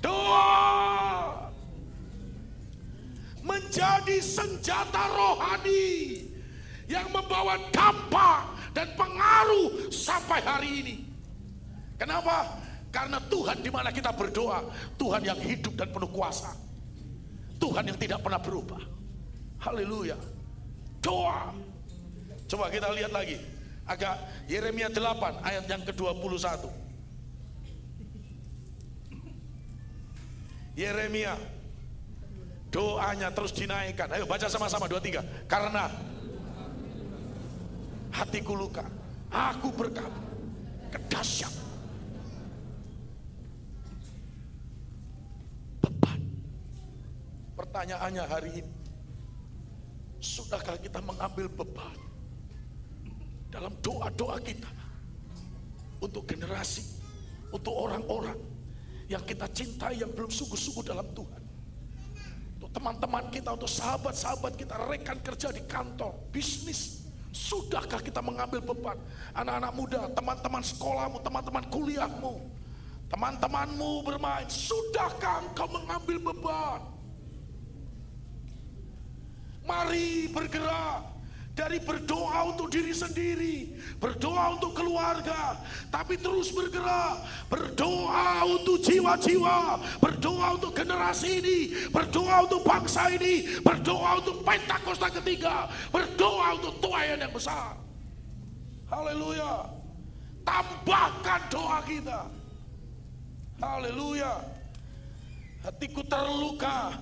Doa 0.00 0.48
menjadi 3.44 4.16
senjata 4.24 5.04
rohani 5.12 6.24
yang 6.88 7.08
membawa 7.12 7.60
dampak 7.68 8.56
dan 8.72 8.88
pengaruh 8.96 9.92
sampai 9.92 10.40
hari 10.40 10.70
ini. 10.80 10.96
Kenapa? 12.00 12.56
Karena 12.88 13.20
Tuhan 13.28 13.60
di 13.60 13.68
mana 13.68 13.92
kita 13.92 14.12
berdoa, 14.16 14.64
Tuhan 14.96 15.20
yang 15.24 15.36
hidup 15.36 15.76
dan 15.76 15.92
penuh 15.92 16.08
kuasa. 16.08 16.56
Tuhan 17.60 17.84
yang 17.84 17.98
tidak 18.00 18.24
pernah 18.24 18.40
berubah. 18.40 18.80
Haleluya. 19.58 20.16
Doa. 21.02 21.54
Coba 22.48 22.70
kita 22.70 22.90
lihat 22.94 23.12
lagi. 23.12 23.38
Agak 23.88 24.20
Yeremia 24.46 24.92
8 24.92 25.42
ayat 25.44 25.64
yang 25.66 25.82
ke-21. 25.84 26.68
Yeremia 30.78 31.34
doanya 32.70 33.34
terus 33.34 33.50
dinaikkan. 33.50 34.06
Ayo 34.14 34.28
baca 34.28 34.46
sama-sama 34.46 34.86
dua 34.86 35.02
tiga. 35.02 35.24
Karena 35.50 35.90
hatiku 38.14 38.54
luka, 38.54 38.86
aku 39.32 39.74
berkata 39.74 40.20
kedahsyat 40.94 41.50
beban. 45.82 46.20
Pertanyaannya 47.58 48.24
hari 48.28 48.50
ini, 48.62 48.70
Sudahkah 50.18 50.78
kita 50.78 50.98
mengambil 50.98 51.46
beban 51.46 51.98
dalam 53.48 53.72
doa-doa 53.80 54.42
kita 54.42 54.70
untuk 56.02 56.26
generasi, 56.26 56.84
untuk 57.54 57.72
orang-orang 57.74 58.38
yang 59.08 59.22
kita 59.24 59.48
cintai 59.50 60.02
yang 60.02 60.12
belum 60.12 60.28
sungguh-sungguh 60.28 60.84
dalam 60.84 61.06
Tuhan. 61.14 61.42
Untuk 62.58 62.70
teman-teman 62.74 63.30
kita, 63.30 63.54
untuk 63.54 63.70
sahabat-sahabat 63.70 64.58
kita, 64.58 64.74
rekan 64.90 65.22
kerja 65.22 65.54
di 65.54 65.62
kantor, 65.64 66.12
bisnis, 66.34 67.08
Sudahkah 67.28 68.00
kita 68.00 68.24
mengambil 68.24 68.58
beban? 68.58 68.98
Anak-anak 69.36 69.72
muda, 69.76 70.00
teman-teman 70.16 70.62
sekolahmu, 70.64 71.20
teman-teman 71.20 71.64
kuliahmu, 71.68 72.34
teman-temanmu 73.12 73.90
bermain. 74.02 74.48
Sudahkah 74.48 75.44
engkau 75.44 75.68
mengambil 75.68 76.18
beban? 76.18 76.80
Mari 79.68 80.32
bergerak 80.32 81.04
dari 81.52 81.76
berdoa 81.82 82.54
untuk 82.54 82.72
diri 82.72 82.94
sendiri, 82.94 83.76
berdoa 84.00 84.56
untuk 84.56 84.72
keluarga, 84.78 85.60
tapi 85.92 86.16
terus 86.16 86.54
bergerak, 86.54 87.20
berdoa 87.52 88.46
untuk 88.48 88.80
jiwa-jiwa, 88.80 89.76
berdoa 90.00 90.54
untuk 90.54 90.72
generasi 90.72 91.42
ini, 91.42 91.58
berdoa 91.90 92.48
untuk 92.48 92.62
bangsa 92.64 93.10
ini, 93.12 93.60
berdoa 93.60 94.22
untuk 94.24 94.40
Pentakosta 94.46 95.10
ketiga, 95.20 95.66
berdoa 95.90 96.56
untuk 96.56 96.78
Tuhan 96.80 97.20
yang 97.26 97.34
besar. 97.34 97.74
Haleluya. 98.88 99.68
Tambahkan 100.48 101.42
doa 101.52 101.78
kita. 101.84 102.20
Haleluya. 103.60 104.32
Hatiku 105.60 106.00
terluka 106.06 106.96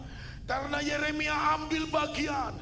karena 0.46 0.78
Yeremia 0.80 1.34
ambil 1.58 1.84
bagian. 1.90 2.54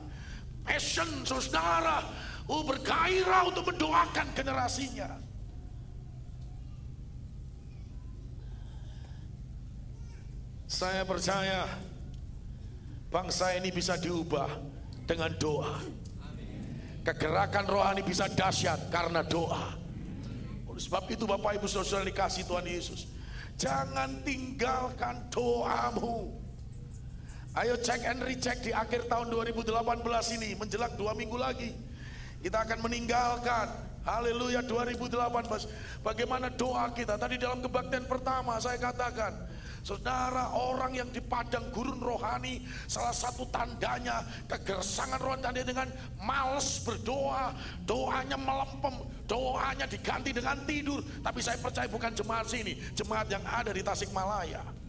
Passion 0.64 1.06
saudara. 1.28 2.00
Oh 2.48 2.64
bergairah 2.64 3.48
untuk 3.48 3.68
mendoakan 3.72 4.26
generasinya. 4.32 5.20
Saya 10.64 11.06
percaya 11.06 11.68
bangsa 13.12 13.54
ini 13.54 13.70
bisa 13.70 13.94
diubah 14.00 14.48
dengan 15.04 15.30
doa. 15.36 15.78
Kegerakan 17.04 17.68
rohani 17.68 18.00
bisa 18.00 18.26
dahsyat 18.32 18.88
karena 18.88 19.20
doa. 19.20 19.76
Oleh 20.64 20.80
sebab 20.80 21.04
itu 21.12 21.28
Bapak 21.28 21.60
Ibu 21.60 21.68
Saudara 21.68 22.08
dikasih 22.08 22.48
Tuhan 22.48 22.64
Yesus 22.64 23.14
jangan 23.54 24.10
tinggalkan 24.26 25.30
doamu 25.30 26.43
Ayo 27.54 27.78
cek 27.78 28.02
and 28.02 28.18
recheck 28.26 28.58
di 28.66 28.74
akhir 28.74 29.06
tahun 29.06 29.30
2018 29.30 29.70
ini 30.42 30.58
menjelang 30.58 30.90
dua 30.98 31.14
minggu 31.14 31.38
lagi. 31.38 31.70
Kita 32.42 32.66
akan 32.66 32.82
meninggalkan 32.84 33.94
Haleluya 34.04 34.60
2018 34.60 36.04
Bagaimana 36.04 36.52
doa 36.52 36.92
kita? 36.92 37.16
Tadi 37.16 37.40
dalam 37.40 37.64
kebaktian 37.64 38.04
pertama 38.04 38.60
saya 38.60 38.76
katakan 38.76 39.32
Saudara 39.80 40.52
orang 40.52 40.92
yang 40.92 41.08
di 41.08 41.24
padang 41.24 41.72
gurun 41.72 41.96
rohani 42.04 42.68
Salah 42.84 43.16
satu 43.16 43.48
tandanya 43.48 44.20
kegersangan 44.44 45.16
rohani 45.16 45.64
dengan 45.64 45.88
males 46.20 46.84
berdoa. 46.84 47.56
Doanya 47.88 48.36
melempem 48.36 48.92
Doanya 49.24 49.88
diganti 49.88 50.36
dengan 50.36 50.60
tidur. 50.68 51.00
Tapi 51.24 51.40
saya 51.40 51.56
percaya 51.56 51.88
bukan 51.88 52.12
jemaat 52.12 52.44
sini 52.44 52.76
Jemaat 52.92 53.32
yang 53.32 53.44
ada 53.48 53.72
di 53.72 53.80
Tasikmalaya 53.80 54.83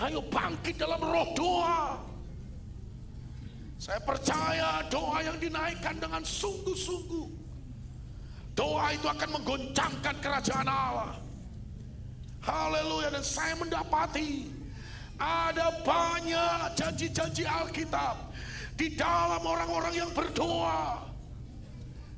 Ayo 0.00 0.24
bangkit 0.32 0.80
dalam 0.80 1.00
roh 1.02 1.28
doa. 1.36 2.00
Saya 3.82 3.98
percaya 3.98 4.86
doa 4.88 5.26
yang 5.26 5.36
dinaikkan 5.42 5.98
dengan 5.98 6.22
sungguh-sungguh. 6.22 7.28
Doa 8.54 8.94
itu 8.94 9.10
akan 9.10 9.28
menggoncangkan 9.40 10.16
kerajaan 10.22 10.68
Allah. 10.70 11.18
Haleluya 12.42 13.10
dan 13.14 13.22
saya 13.22 13.54
mendapati 13.54 14.50
ada 15.18 15.70
banyak 15.86 16.74
janji-janji 16.74 17.46
Alkitab 17.46 18.18
di 18.74 18.94
dalam 18.98 19.42
orang-orang 19.42 19.94
yang 19.94 20.10
berdoa. 20.10 21.06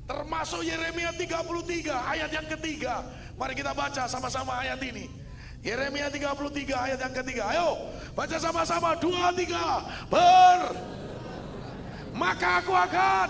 Termasuk 0.05 0.61
Yeremia 0.65 1.13
33 1.17 2.13
ayat 2.13 2.29
yang 2.29 2.47
ketiga. 2.57 3.01
Mari 3.37 3.57
kita 3.57 3.73
baca 3.73 4.05
sama-sama 4.05 4.61
ayat 4.61 4.77
ini. 4.85 5.24
Yeremia 5.65 6.13
33 6.13 6.29
ayat 6.77 6.99
yang 7.01 7.13
ketiga. 7.25 7.49
Ayo 7.49 7.89
baca 8.13 8.37
sama-sama. 8.37 8.93
Dua, 9.01 9.33
tiga. 9.33 9.81
Ber. 10.13 10.77
Maka 12.13 12.61
aku 12.61 12.69
akan. 12.69 13.29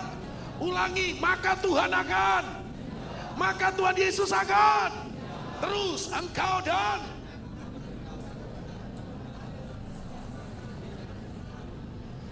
Ulangi. 0.60 1.16
Maka 1.16 1.56
Tuhan 1.64 1.88
akan. 1.88 2.44
Maka 3.40 3.72
Tuhan 3.72 3.96
Yesus 3.96 4.28
akan. 4.36 4.92
Terus 5.64 6.12
engkau 6.12 6.60
dan. 6.60 7.00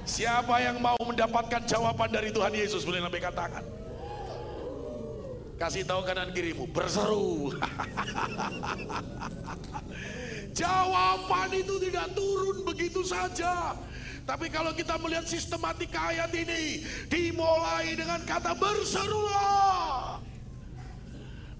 Siapa 0.04 0.60
yang 0.60 0.84
mau 0.84 1.00
mendapatkan 1.00 1.64
jawaban 1.64 2.12
dari 2.12 2.28
Tuhan 2.28 2.52
Yesus 2.52 2.84
boleh 2.84 3.00
lambaikan 3.00 3.32
tangan. 3.32 3.83
Kasih 5.54 5.86
tahu 5.86 6.02
kanan 6.02 6.34
kirimu, 6.34 6.66
berseru. 6.66 7.54
Jawaban 10.58 11.50
itu 11.54 11.74
tidak 11.78 12.10
turun 12.14 12.66
begitu 12.66 13.06
saja. 13.06 13.78
Tapi 14.24 14.48
kalau 14.48 14.72
kita 14.72 14.96
melihat 14.98 15.28
sistematika 15.28 16.10
ayat 16.10 16.32
ini, 16.32 16.82
dimulai 17.06 17.94
dengan 17.94 18.18
kata 18.24 18.56
berserulah. 18.56 20.18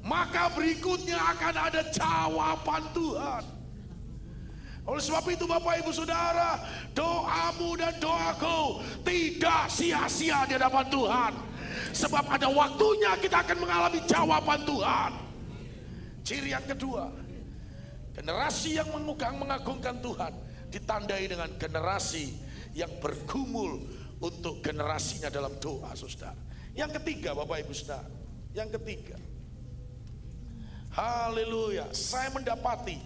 Maka 0.04 0.52
berikutnya 0.52 1.16
akan 1.16 1.54
ada 1.70 1.82
jawaban 1.88 2.82
Tuhan. 2.92 3.44
Oleh 4.84 5.00
sebab 5.00 5.24
itu 5.32 5.48
Bapak 5.48 5.80
Ibu 5.80 5.96
Saudara, 5.96 6.60
doamu 6.92 7.72
dan 7.80 7.96
doaku 7.96 8.84
tidak 9.00 9.72
sia-sia 9.72 10.44
di 10.44 10.60
hadapan 10.60 10.86
Tuhan. 10.92 11.32
Sebab 11.94 12.24
ada 12.28 12.48
waktunya 12.50 13.14
kita 13.18 13.42
akan 13.44 13.58
mengalami 13.62 14.00
jawaban 14.04 14.60
Tuhan. 14.66 15.12
Ciri 16.24 16.56
yang 16.56 16.64
kedua, 16.64 17.12
generasi 18.16 18.80
yang 18.80 18.88
mengugang 18.94 19.36
mengagungkan 19.36 20.00
Tuhan 20.00 20.32
ditandai 20.72 21.28
dengan 21.28 21.50
generasi 21.60 22.32
yang 22.74 22.90
bergumul 22.98 23.84
untuk 24.18 24.64
generasinya 24.64 25.28
dalam 25.28 25.54
doa, 25.60 25.92
saudara. 25.94 26.38
Yang 26.74 26.98
ketiga, 27.02 27.36
Bapak 27.36 27.62
Ibu 27.62 27.74
Saudara, 27.76 28.10
yang 28.50 28.66
ketiga, 28.72 29.14
Haleluya, 30.94 31.90
saya 31.90 32.30
mendapati 32.30 32.98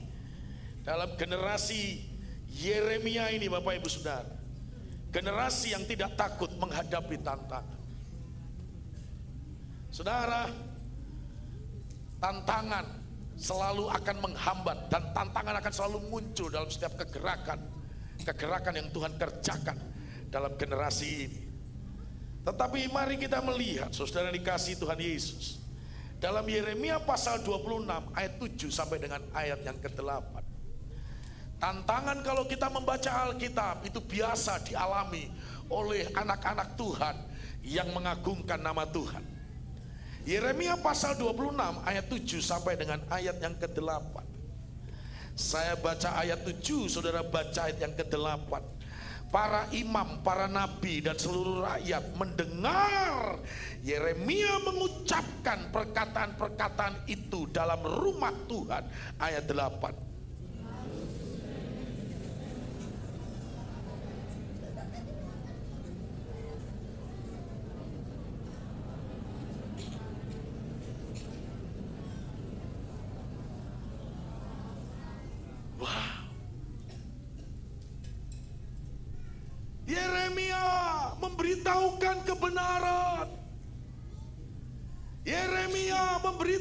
dalam 0.84 1.16
generasi 1.16 2.04
Yeremia 2.48 3.32
ini, 3.32 3.48
Bapak 3.48 3.80
Ibu 3.80 3.88
Saudara, 3.88 4.28
generasi 5.12 5.72
yang 5.72 5.84
tidak 5.88 6.16
takut 6.16 6.52
menghadapi 6.56 7.16
tantangan. 7.20 7.77
Saudara, 9.98 10.46
tantangan 12.22 12.86
selalu 13.34 13.90
akan 13.90 14.30
menghambat 14.30 14.86
dan 14.94 15.10
tantangan 15.10 15.58
akan 15.58 15.72
selalu 15.74 15.98
muncul 16.06 16.46
dalam 16.54 16.70
setiap 16.70 16.94
kegerakan. 17.02 17.58
Kegerakan 18.22 18.78
yang 18.78 18.94
Tuhan 18.94 19.18
kerjakan 19.18 19.74
dalam 20.30 20.54
generasi 20.54 21.26
ini. 21.26 21.40
Tetapi 22.46 22.86
mari 22.94 23.18
kita 23.18 23.42
melihat 23.42 23.90
saudara 23.90 24.30
dikasih 24.30 24.78
Tuhan 24.78 25.02
Yesus. 25.02 25.58
Dalam 26.22 26.46
Yeremia 26.46 27.02
pasal 27.02 27.42
26 27.42 27.90
ayat 28.14 28.38
7 28.38 28.70
sampai 28.70 29.02
dengan 29.02 29.18
ayat 29.34 29.66
yang 29.66 29.82
ke-8. 29.82 30.34
Tantangan 31.58 32.22
kalau 32.22 32.46
kita 32.46 32.70
membaca 32.70 33.26
Alkitab 33.26 33.82
itu 33.82 33.98
biasa 33.98 34.62
dialami 34.62 35.26
oleh 35.66 36.06
anak-anak 36.14 36.78
Tuhan 36.78 37.16
yang 37.66 37.90
mengagungkan 37.90 38.62
nama 38.62 38.86
Tuhan. 38.86 39.37
Yeremia 40.26 40.80
pasal 40.80 41.14
26 41.20 41.54
ayat 41.86 42.06
7 42.10 42.42
sampai 42.42 42.74
dengan 42.74 42.98
ayat 43.12 43.36
yang 43.38 43.54
ke-8. 43.54 44.14
Saya 45.38 45.78
baca 45.78 46.18
ayat 46.18 46.42
7, 46.42 46.90
saudara 46.90 47.22
baca 47.22 47.70
ayat 47.70 47.78
yang 47.78 47.94
ke-8. 47.94 48.50
Para 49.28 49.68
imam, 49.76 50.24
para 50.24 50.48
nabi 50.48 51.04
dan 51.04 51.12
seluruh 51.20 51.60
rakyat 51.60 52.16
mendengar 52.16 53.36
Yeremia 53.84 54.56
mengucapkan 54.64 55.68
perkataan-perkataan 55.68 57.04
itu 57.12 57.44
dalam 57.52 57.76
rumah 57.84 58.32
Tuhan. 58.48 58.88
Ayat 59.20 59.44
8. 59.44 60.07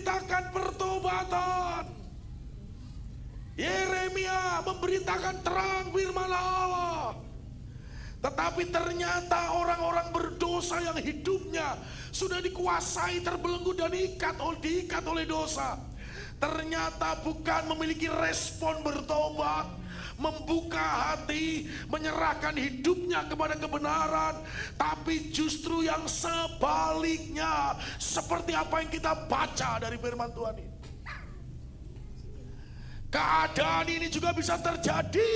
Memberitakan 0.07 0.43
pertobatan. 0.55 1.83
Yeremia 3.59 4.63
memberitakan 4.63 5.35
terang 5.43 5.91
firman 5.91 6.31
Allah. 6.31 7.11
Tetapi 8.23 8.63
ternyata 8.71 9.51
orang-orang 9.59 10.07
berdosa 10.15 10.79
yang 10.79 10.95
hidupnya 10.95 11.75
sudah 12.15 12.39
dikuasai, 12.39 13.19
terbelenggu 13.19 13.75
dan 13.75 13.91
diikat, 13.91 14.39
diikat 14.63 15.03
oleh 15.03 15.27
dosa. 15.27 15.75
Ternyata 16.37 17.17
bukan 17.25 17.73
memiliki 17.73 18.05
respon 18.05 18.85
bertobat, 18.85 19.73
membuka 20.21 21.17
hati, 21.17 21.65
menyerahkan 21.89 22.53
hidupnya 22.53 23.25
kepada 23.25 23.57
kebenaran, 23.57 24.45
tapi 24.77 25.33
justru 25.33 25.81
yang 25.81 26.05
sebaliknya, 26.05 27.73
seperti 27.97 28.53
apa 28.53 28.85
yang 28.85 28.91
kita 28.93 29.13
baca 29.25 29.81
dari 29.81 29.97
firman 29.97 30.29
Tuhan 30.29 30.55
ini. 30.61 30.77
Keadaan 33.07 33.87
ini 33.87 34.07
juga 34.13 34.29
bisa 34.35 34.61
terjadi 34.61 35.33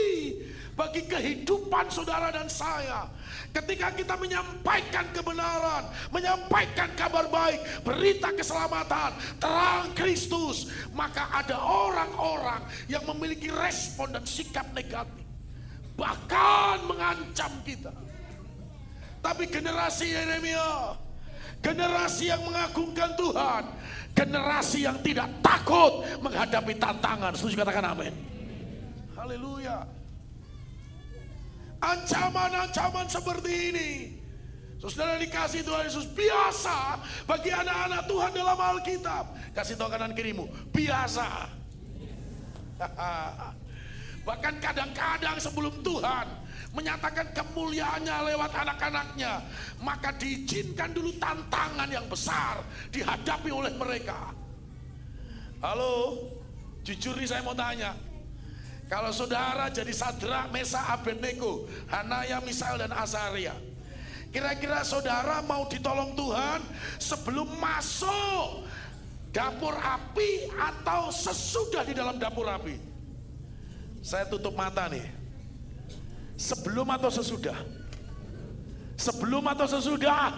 bagi 0.74 1.06
kehidupan 1.06 1.92
saudara 1.92 2.32
dan 2.32 2.48
saya. 2.48 3.08
Ketika 3.52 3.92
kita 3.92 4.16
menyampaikan 4.16 5.06
kebenaran, 5.12 5.92
menyampaikan 6.10 6.88
kabar 6.96 7.28
baik, 7.28 7.60
berita 7.84 8.32
keselamatan, 8.32 9.12
terang 9.38 9.92
Kristus, 9.92 10.72
maka 10.96 11.28
ada 11.36 11.60
orang-orang 11.60 12.64
yang 12.88 13.04
memiliki 13.12 13.52
respon 13.52 14.16
dan 14.16 14.24
sikap 14.24 14.66
negatif, 14.72 15.28
bahkan 16.00 16.80
mengancam 16.88 17.52
kita. 17.68 17.92
Tapi 19.22 19.46
generasi 19.52 20.16
Yeremia, 20.16 20.98
generasi 21.60 22.32
yang 22.32 22.42
mengagungkan 22.48 23.14
Tuhan, 23.20 23.64
Generasi 24.12 24.84
yang 24.84 25.00
tidak 25.00 25.32
takut 25.40 26.04
menghadapi 26.20 26.76
tantangan. 26.76 27.32
Setuju 27.32 27.64
katakan 27.64 27.96
amin. 27.96 28.12
Haleluya. 29.16 29.88
Ancaman-ancaman 31.82 33.10
seperti 33.10 33.54
ini. 33.74 33.90
Saudara 34.82 35.18
dikasih 35.22 35.62
Tuhan 35.62 35.86
Yesus 35.86 36.10
biasa 36.10 36.98
bagi 37.30 37.54
anak-anak 37.54 38.10
Tuhan 38.10 38.32
dalam 38.34 38.58
Alkitab. 38.58 39.26
Kasih 39.54 39.78
tahu 39.78 39.94
kanan 39.94 40.14
kirimu, 40.18 40.50
biasa. 40.74 41.50
Bahkan 44.28 44.56
kadang-kadang 44.58 45.38
sebelum 45.38 45.86
Tuhan 45.86 46.26
menyatakan 46.74 47.30
kemuliaannya 47.30 48.34
lewat 48.34 48.52
anak-anaknya, 48.58 49.42
maka 49.86 50.14
diizinkan 50.18 50.94
dulu 50.98 51.14
tantangan 51.22 51.90
yang 51.90 52.06
besar 52.10 52.66
dihadapi 52.90 53.50
oleh 53.54 53.74
mereka. 53.78 54.34
Halo, 55.62 56.26
jujur 56.82 57.14
nih 57.22 57.30
saya 57.30 57.46
mau 57.46 57.54
tanya, 57.54 57.94
kalau 58.92 59.16
saudara 59.16 59.72
jadi 59.72 59.96
Sadra, 59.96 60.52
Mesa, 60.52 60.84
Abednego, 60.92 61.64
Hanaya, 61.88 62.44
Misael, 62.44 62.76
dan 62.76 62.92
Azaria, 62.92 63.56
kira-kira 64.36 64.84
saudara 64.84 65.40
mau 65.48 65.64
ditolong 65.72 66.12
Tuhan 66.12 66.60
sebelum 67.00 67.48
masuk 67.56 68.68
dapur 69.32 69.72
api 69.80 70.52
atau 70.60 71.08
sesudah 71.08 71.88
di 71.88 71.96
dalam 71.96 72.20
dapur 72.20 72.44
api? 72.52 72.76
Saya 74.04 74.28
tutup 74.28 74.60
mata 74.60 74.92
nih. 74.92 75.08
Sebelum 76.36 76.92
atau 76.92 77.08
sesudah? 77.08 77.56
Sebelum 79.00 79.46
atau 79.48 79.72
sesudah? 79.72 80.36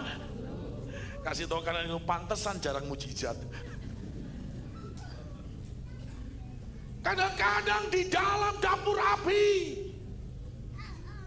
Kasih 1.26 1.50
tahu 1.50 1.64
ini 1.64 1.96
pantesan 2.06 2.60
jarang 2.62 2.86
mujizat. 2.86 3.34
Kadang-kadang 7.04 7.92
di 7.92 8.08
dalam 8.08 8.56
dapur 8.64 8.96
api 8.96 9.76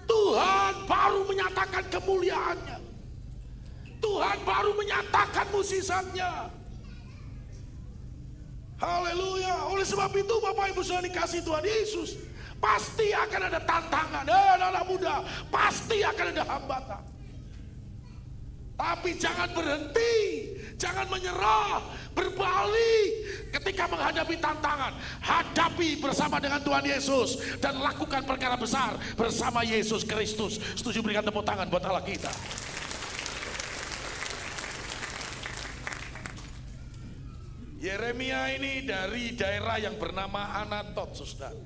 Tuhan 0.08 0.74
baru 0.90 1.22
menyatakan 1.28 1.84
kemuliaannya. 1.92 2.80
Tuhan 4.02 4.38
baru 4.48 4.72
menyatakan 4.74 5.46
musisatnya. 5.52 6.50
Haleluya. 8.80 9.68
Oleh 9.68 9.86
sebab 9.86 10.14
itu 10.16 10.36
Bapak 10.40 10.74
Ibu 10.74 10.82
sudah 10.82 11.04
dikasih 11.04 11.44
Tuhan 11.44 11.66
Yesus. 11.66 12.10
Pasti 12.58 13.14
akan 13.14 13.42
ada 13.54 13.60
tantangan. 13.62 14.26
Eh, 14.26 14.48
anak-anak 14.58 14.86
muda, 14.90 15.16
pasti 15.54 16.02
akan 16.02 16.26
ada 16.34 16.44
hambatan. 16.46 17.02
Tapi 18.78 19.18
jangan 19.18 19.50
berhenti, 19.58 20.14
jangan 20.78 21.10
menyerah, 21.10 21.82
berbalik 22.14 23.10
ketika 23.50 23.90
menghadapi 23.90 24.38
tantangan. 24.38 24.94
Hadapi 25.18 25.98
bersama 25.98 26.38
dengan 26.38 26.62
Tuhan 26.62 26.86
Yesus 26.86 27.58
dan 27.58 27.82
lakukan 27.82 28.22
perkara 28.22 28.54
besar 28.54 28.94
bersama 29.18 29.66
Yesus 29.66 30.06
Kristus. 30.06 30.62
Setuju 30.78 31.02
berikan 31.02 31.26
tepuk 31.26 31.42
tangan 31.42 31.66
buat 31.74 31.82
Allah 31.90 32.06
kita. 32.06 32.30
Yeremia 37.82 38.54
ini 38.58 38.86
dari 38.86 39.34
daerah 39.34 39.82
yang 39.82 39.98
bernama 39.98 40.54
Anatot, 40.62 41.18
saudara. 41.18 41.58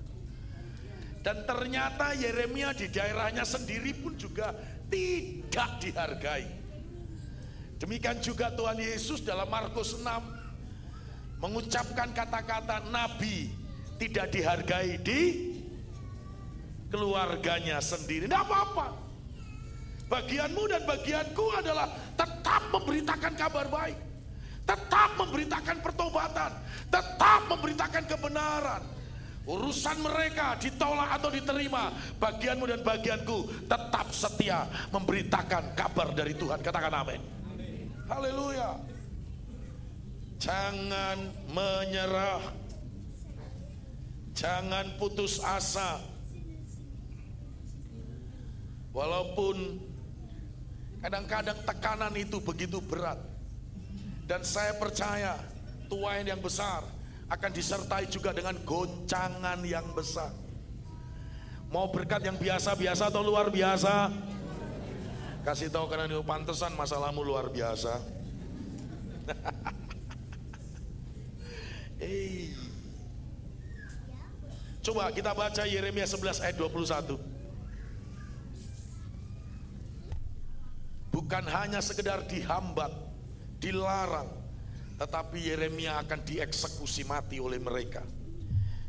Dan 1.19 1.43
ternyata 1.43 2.15
Yeremia 2.15 2.71
di 2.71 2.87
daerahnya 2.87 3.43
sendiri 3.43 3.91
pun 3.99 4.15
juga 4.15 4.55
tidak 4.87 5.69
dihargai. 5.83 6.60
Demikian 7.81 8.21
juga 8.21 8.53
Tuhan 8.53 8.77
Yesus 8.77 9.25
dalam 9.25 9.49
Markus 9.49 9.97
6 9.97 10.05
mengucapkan 11.41 12.13
kata-kata 12.13 12.85
nabi 12.93 13.49
tidak 13.97 14.29
dihargai 14.29 15.01
di 15.01 15.21
keluarganya 16.93 17.81
sendiri. 17.81 18.29
Tidak 18.29 18.37
apa-apa. 18.45 18.93
Bagianmu 20.05 20.63
dan 20.69 20.85
bagianku 20.85 21.45
adalah 21.57 21.89
tetap 22.13 22.69
memberitakan 22.69 23.33
kabar 23.33 23.65
baik. 23.65 23.97
Tetap 24.61 25.09
memberitakan 25.17 25.77
pertobatan. 25.81 26.51
Tetap 26.91 27.41
memberitakan 27.49 28.03
kebenaran 28.05 28.83
Urusan 29.41 30.05
mereka 30.05 30.53
ditolak 30.61 31.17
atau 31.17 31.33
diterima, 31.33 31.89
bagianmu 32.21 32.69
dan 32.69 32.85
bagianku 32.85 33.65
tetap 33.65 34.13
setia 34.13 34.69
memberitakan 34.93 35.73
kabar 35.73 36.13
dari 36.13 36.37
Tuhan. 36.37 36.61
Katakan 36.61 36.93
amin. 36.93 37.40
Haleluya. 38.11 38.75
Jangan 40.35 41.31
menyerah. 41.47 42.43
Jangan 44.35 44.99
putus 44.99 45.39
asa. 45.39 46.03
Walaupun 48.91 49.79
kadang-kadang 50.99 51.55
tekanan 51.63 52.11
itu 52.19 52.43
begitu 52.43 52.83
berat. 52.83 53.15
Dan 54.27 54.43
saya 54.43 54.75
percaya 54.75 55.39
tuain 55.87 56.27
yang 56.27 56.43
besar 56.43 56.83
akan 57.31 57.51
disertai 57.55 58.11
juga 58.11 58.35
dengan 58.35 58.59
goncangan 58.67 59.63
yang 59.63 59.87
besar. 59.95 60.35
Mau 61.71 61.87
berkat 61.87 62.27
yang 62.27 62.35
biasa-biasa 62.35 63.07
atau 63.07 63.23
luar 63.23 63.47
biasa? 63.47 64.11
Kasih 65.41 65.73
tahu 65.73 65.89
karena 65.89 66.05
ini 66.05 66.21
pantesan 66.21 66.77
masalahmu 66.77 67.25
luar 67.25 67.49
biasa. 67.49 67.97
hey. 72.01 72.53
Coba 74.85 75.09
kita 75.09 75.33
baca 75.33 75.65
Yeremia 75.65 76.05
11 76.05 76.45
ayat 76.45 76.55
21. 76.57 77.17
Bukan 81.09 81.43
hanya 81.49 81.81
sekedar 81.81 82.21
dihambat, 82.29 82.93
dilarang, 83.57 84.29
tetapi 85.01 85.41
Yeremia 85.41 86.05
akan 86.05 86.21
dieksekusi 86.21 87.01
mati 87.09 87.41
oleh 87.41 87.57
mereka. 87.57 88.05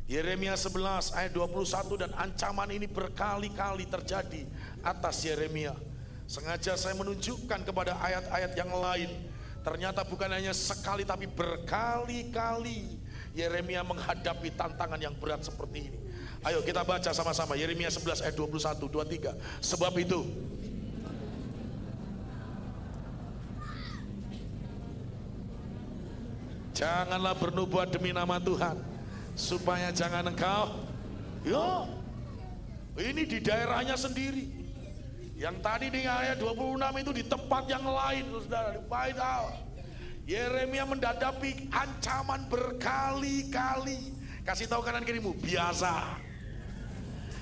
Yeremia 0.04 0.52
11 0.52 1.16
ayat 1.16 1.32
21 1.32 1.96
dan 1.96 2.12
ancaman 2.12 2.76
ini 2.76 2.84
berkali-kali 2.84 3.88
terjadi 3.88 4.44
atas 4.84 5.24
Yeremia. 5.24 5.91
Sengaja 6.32 6.80
saya 6.80 6.96
menunjukkan 6.96 7.60
kepada 7.60 7.92
ayat-ayat 8.00 8.56
yang 8.56 8.72
lain. 8.72 9.12
Ternyata 9.60 10.00
bukan 10.00 10.32
hanya 10.32 10.56
sekali 10.56 11.04
tapi 11.04 11.28
berkali-kali 11.28 12.96
Yeremia 13.36 13.84
menghadapi 13.84 14.48
tantangan 14.56 14.96
yang 14.96 15.12
berat 15.20 15.44
seperti 15.44 15.92
ini. 15.92 15.98
Ayo 16.40 16.64
kita 16.64 16.88
baca 16.88 17.12
sama-sama 17.12 17.52
Yeremia 17.52 17.92
11 17.92 18.24
ayat 18.24 18.32
21 18.32 18.80
23. 18.80 19.60
Sebab 19.60 19.92
itu 20.00 20.24
Janganlah 26.72 27.36
bernubuat 27.36 27.92
demi 27.92 28.16
nama 28.16 28.40
Tuhan. 28.40 28.80
Supaya 29.36 29.92
jangan 29.92 30.32
engkau. 30.32 30.80
Yo. 31.44 31.92
Ini 32.96 33.28
di 33.28 33.36
daerahnya 33.44 34.00
sendiri. 34.00 34.61
Yang 35.42 35.58
tadi 35.58 35.86
di 35.90 36.06
ayat 36.06 36.38
26 36.38 37.02
itu 37.02 37.10
di 37.10 37.24
tempat 37.26 37.66
yang 37.66 37.82
lain. 37.82 38.30
Saudara. 38.30 38.78
Di 40.22 40.38
Yeremia 40.38 40.86
mendadapi 40.86 41.66
ancaman 41.74 42.46
berkali-kali. 42.46 44.14
Kasih 44.46 44.70
tahu 44.70 44.86
kanan 44.86 45.02
kirimu. 45.02 45.34
Biasa. 45.42 46.22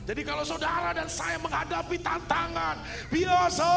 Jadi 0.08 0.24
kalau 0.24 0.48
saudara 0.48 0.96
dan 0.96 1.12
saya 1.12 1.36
menghadapi 1.44 2.00
tantangan 2.00 2.80
biasa 3.12 3.72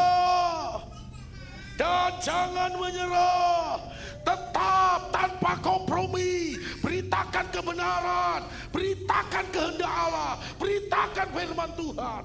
dan 1.76 2.10
jangan 2.24 2.72
menyerah. 2.80 3.76
Tetap 4.24 5.12
tanpa 5.12 5.52
kompromi. 5.60 6.56
Beritakan 6.80 7.44
kebenaran. 7.52 8.40
Beritakan 8.72 9.44
kehendak 9.52 9.92
Allah. 9.92 10.40
Beritakan 10.56 11.28
firman 11.28 11.70
Tuhan. 11.76 12.24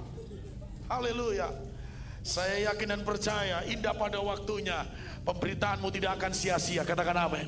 Haleluya. 0.88 1.69
Saya 2.20 2.72
yakin 2.72 3.00
dan 3.00 3.02
percaya 3.08 3.64
indah 3.68 3.96
pada 3.96 4.20
waktunya. 4.20 4.84
Pemberitaanmu 5.24 5.88
tidak 5.94 6.20
akan 6.20 6.32
sia-sia. 6.36 6.84
Katakan 6.84 7.16
amin. 7.16 7.48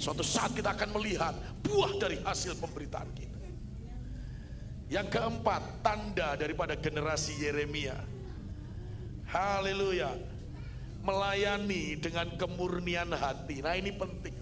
Suatu 0.00 0.24
saat 0.24 0.56
kita 0.56 0.72
akan 0.72 0.96
melihat 0.96 1.36
buah 1.60 1.92
dari 2.00 2.18
hasil 2.24 2.56
pemberitaan 2.56 3.10
kita. 3.12 3.38
Yang 4.90 5.06
keempat, 5.14 5.86
tanda 5.86 6.34
daripada 6.34 6.74
generasi 6.74 7.38
Yeremia. 7.38 7.94
Haleluya. 9.30 10.10
Melayani 11.06 11.94
dengan 12.00 12.26
kemurnian 12.34 13.14
hati. 13.14 13.62
Nah 13.62 13.78
ini 13.78 13.94
penting. 13.94 14.34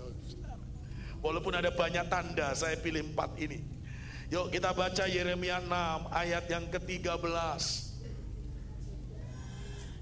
Walaupun 1.19 1.51
ada 1.51 1.75
banyak 1.75 2.07
tanda, 2.07 2.55
saya 2.55 2.79
pilih 2.79 3.03
empat 3.13 3.37
ini. 3.43 3.59
Yuk 4.31 4.55
kita 4.55 4.71
baca 4.77 5.05
Yeremia 5.09 5.59
6 5.59 6.13
ayat 6.15 6.45
yang 6.47 6.65
ke-13. 6.71 7.88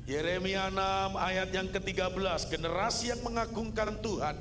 Yeremia 0.07 0.71
6 0.71 1.19
ayat 1.19 1.51
yang 1.51 1.67
ke-13. 1.67 2.47
Generasi 2.47 3.11
yang 3.11 3.27
mengagungkan 3.27 3.99
Tuhan 3.99 4.39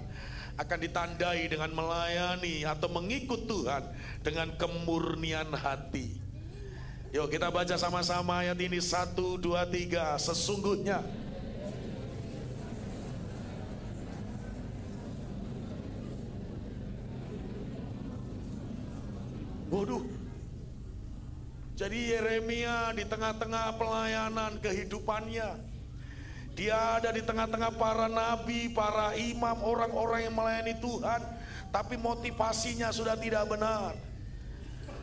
akan 0.55 0.79
ditandai 0.79 1.49
dengan 1.49 1.73
melayani 1.73 2.63
atau 2.63 2.85
mengikut 2.87 3.49
Tuhan 3.49 3.83
dengan 4.21 4.53
kemurnian 4.55 5.49
hati. 5.57 6.21
Yuk 7.11 7.33
kita 7.33 7.49
baca 7.49 7.75
sama-sama 7.81 8.45
ayat 8.45 8.59
ini 8.61 8.77
satu 8.77 9.39
dua 9.39 9.63
tiga 9.63 10.19
sesungguhnya 10.19 10.99
Waduh 19.71 20.14
Jadi 21.75 22.15
Yeremia 22.15 22.95
di 22.95 23.03
tengah-tengah 23.03 23.75
pelayanan 23.75 24.55
kehidupannya 24.63 25.75
dia 26.55 26.95
ada 26.95 27.11
di 27.11 27.19
tengah-tengah 27.19 27.75
para 27.75 28.07
nabi, 28.07 28.71
para 28.71 29.11
imam, 29.19 29.59
orang-orang 29.59 30.23
yang 30.23 30.35
melayani 30.39 30.71
Tuhan, 30.79 31.19
tapi 31.67 31.99
motivasinya 31.99 32.95
sudah 32.95 33.19
tidak 33.19 33.43
benar. 33.51 33.91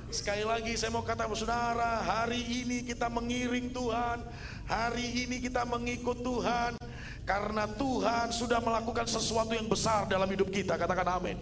Sekali 0.08 0.48
lagi 0.48 0.72
saya 0.80 0.96
mau 0.96 1.04
kata 1.04 1.28
saudara, 1.36 2.00
hari 2.00 2.40
ini 2.40 2.80
kita 2.88 3.12
mengiring 3.12 3.68
Tuhan, 3.68 4.24
hari 4.64 5.28
ini 5.28 5.44
kita 5.44 5.68
mengikut 5.68 6.24
Tuhan, 6.24 6.80
karena 7.28 7.68
Tuhan 7.68 8.32
sudah 8.32 8.64
melakukan 8.64 9.04
sesuatu 9.04 9.52
yang 9.52 9.68
besar 9.68 10.08
dalam 10.08 10.28
hidup 10.32 10.48
kita. 10.48 10.80
Katakan 10.80 11.20
amin. 11.20 11.36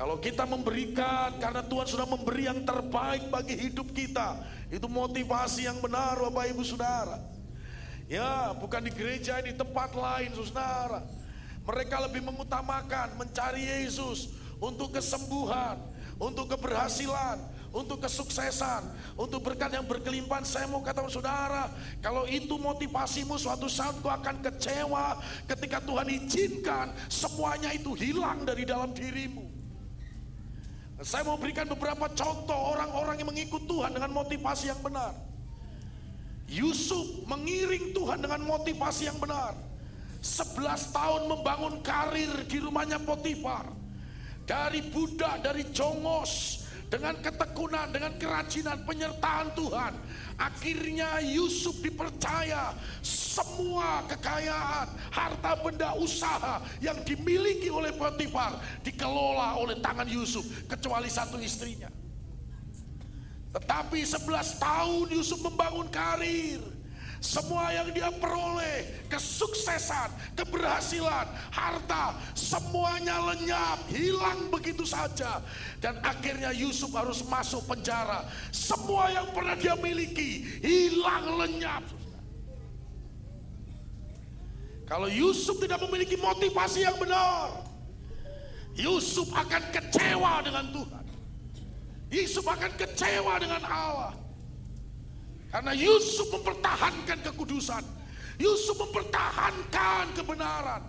Kalau 0.00 0.16
kita 0.18 0.48
memberikan 0.48 1.36
karena 1.38 1.62
Tuhan 1.62 1.86
sudah 1.86 2.08
memberi 2.08 2.48
yang 2.48 2.64
terbaik 2.64 3.28
bagi 3.28 3.54
hidup 3.54 3.92
kita, 3.92 4.40
itu 4.72 4.88
motivasi 4.88 5.68
yang 5.68 5.78
benar 5.78 6.16
Bapak 6.16 6.48
Ibu 6.50 6.64
Saudara. 6.64 7.20
Ya, 8.12 8.52
bukan 8.56 8.84
di 8.84 8.92
gereja, 8.92 9.40
di 9.40 9.56
tempat 9.56 9.96
lain, 9.96 10.36
saudara. 10.36 11.00
Mereka 11.62 11.96
lebih 12.10 12.20
mengutamakan 12.20 13.16
mencari 13.16 13.64
Yesus 13.64 14.34
untuk 14.60 14.92
kesembuhan, 14.92 15.80
untuk 16.20 16.50
keberhasilan, 16.52 17.40
untuk 17.72 18.02
kesuksesan, 18.04 18.84
untuk 19.16 19.40
berkat 19.40 19.72
yang 19.72 19.86
berkelimpahan. 19.88 20.44
Saya 20.44 20.68
mau 20.68 20.84
kata 20.84 21.06
saudara, 21.08 21.72
kalau 22.04 22.28
itu 22.28 22.58
motivasimu 22.60 23.40
suatu 23.40 23.70
saat 23.70 23.96
kau 24.02 24.12
akan 24.12 24.44
kecewa 24.44 25.16
ketika 25.48 25.80
Tuhan 25.80 26.08
izinkan 26.12 26.92
semuanya 27.08 27.72
itu 27.72 27.96
hilang 27.96 28.44
dari 28.44 28.68
dalam 28.68 28.92
dirimu. 28.92 29.51
Saya 31.02 31.26
mau 31.26 31.34
berikan 31.34 31.66
beberapa 31.66 32.06
contoh 32.14 32.78
orang-orang 32.78 33.18
yang 33.18 33.28
mengikut 33.34 33.66
Tuhan 33.66 33.90
dengan 33.90 34.14
motivasi 34.14 34.70
yang 34.70 34.78
benar. 34.78 35.10
Yusuf 36.46 37.26
mengiring 37.26 37.90
Tuhan 37.90 38.22
dengan 38.22 38.40
motivasi 38.46 39.10
yang 39.10 39.18
benar. 39.18 39.58
11 40.22 40.94
tahun 40.94 41.22
membangun 41.26 41.82
karir 41.82 42.30
di 42.46 42.62
rumahnya 42.62 43.02
Potifar. 43.02 43.66
Dari 44.46 44.78
budak, 44.94 45.42
dari 45.42 45.66
jongos, 45.74 46.61
dengan 46.92 47.16
ketekunan, 47.24 47.88
dengan 47.88 48.12
kerajinan, 48.20 48.84
penyertaan 48.84 49.56
Tuhan. 49.56 49.96
Akhirnya 50.36 51.24
Yusuf 51.24 51.80
dipercaya 51.80 52.76
semua 53.00 54.04
kekayaan, 54.12 54.92
harta 55.08 55.56
benda 55.64 55.96
usaha 55.96 56.60
yang 56.84 57.00
dimiliki 57.00 57.72
oleh 57.72 57.96
Potifar 57.96 58.60
dikelola 58.84 59.56
oleh 59.56 59.80
tangan 59.80 60.04
Yusuf, 60.04 60.44
kecuali 60.68 61.08
satu 61.08 61.40
istrinya. 61.40 61.88
Tetapi 63.56 64.04
11 64.04 64.60
tahun 64.60 65.06
Yusuf 65.16 65.40
membangun 65.40 65.88
karir. 65.88 66.60
Semua 67.22 67.70
yang 67.70 67.94
dia 67.94 68.10
peroleh, 68.10 69.06
kesuksesan, 69.06 70.10
keberhasilan, 70.34 71.30
harta, 71.54 72.18
semuanya 72.34 73.14
lenyap, 73.30 73.78
hilang 73.86 74.50
begitu 74.50 74.82
saja. 74.82 75.38
Dan 75.78 76.02
akhirnya 76.02 76.50
Yusuf 76.50 76.90
harus 76.90 77.22
masuk 77.22 77.62
penjara. 77.70 78.26
Semua 78.50 79.06
yang 79.14 79.30
pernah 79.30 79.54
dia 79.54 79.78
miliki, 79.78 80.42
hilang 80.66 81.38
lenyap. 81.38 81.86
Kalau 84.90 85.06
Yusuf 85.06 85.62
tidak 85.62 85.78
memiliki 85.86 86.18
motivasi 86.18 86.82
yang 86.82 86.98
benar, 86.98 87.54
Yusuf 88.74 89.30
akan 89.30 89.62
kecewa 89.70 90.42
dengan 90.42 90.74
Tuhan. 90.74 91.04
Yusuf 92.10 92.44
akan 92.50 92.72
kecewa 92.74 93.38
dengan 93.38 93.62
Allah. 93.62 94.21
Karena 95.52 95.76
Yusuf 95.76 96.32
mempertahankan 96.32 97.20
kekudusan. 97.28 97.84
Yusuf 98.40 98.72
mempertahankan 98.80 100.16
kebenaran. 100.16 100.80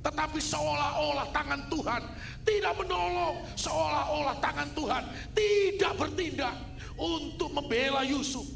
Tetapi 0.00 0.40
seolah-olah 0.40 1.28
tangan 1.36 1.68
Tuhan 1.68 2.02
tidak 2.48 2.72
menolong. 2.80 3.44
Seolah-olah 3.60 4.40
tangan 4.40 4.72
Tuhan 4.72 5.02
tidak 5.36 5.92
bertindak 6.00 6.56
untuk 6.96 7.52
membela 7.52 8.00
Yusuf. 8.08 8.48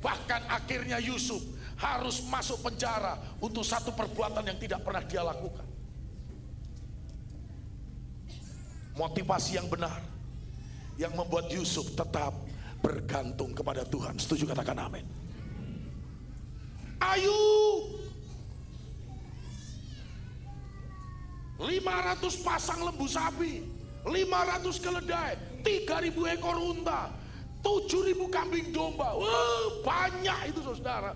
Bahkan 0.00 0.48
akhirnya 0.48 0.96
Yusuf 0.96 1.44
harus 1.76 2.24
masuk 2.32 2.64
penjara 2.64 3.20
untuk 3.36 3.60
satu 3.60 3.92
perbuatan 3.92 4.48
yang 4.48 4.56
tidak 4.56 4.80
pernah 4.80 5.04
dia 5.04 5.20
lakukan. 5.20 5.66
Motivasi 8.96 9.60
yang 9.60 9.68
benar 9.68 10.00
yang 10.96 11.12
membuat 11.12 11.52
Yusuf 11.52 11.92
tetap 11.92 12.32
bergantung 12.86 13.50
kepada 13.50 13.82
Tuhan. 13.82 14.14
Setuju 14.14 14.46
katakan 14.54 14.78
amin. 14.78 15.02
Ayu 17.02 17.42
500 21.58 22.46
pasang 22.46 22.86
lembu 22.86 23.10
sapi, 23.10 23.66
500 24.06 24.78
keledai, 24.78 25.34
3000 25.66 26.34
ekor 26.38 26.56
unta, 26.62 27.10
7000 27.66 28.30
kambing 28.30 28.70
domba. 28.70 29.18
Wah, 29.18 29.82
banyak 29.82 30.54
itu 30.54 30.62
saudara. 30.62 31.10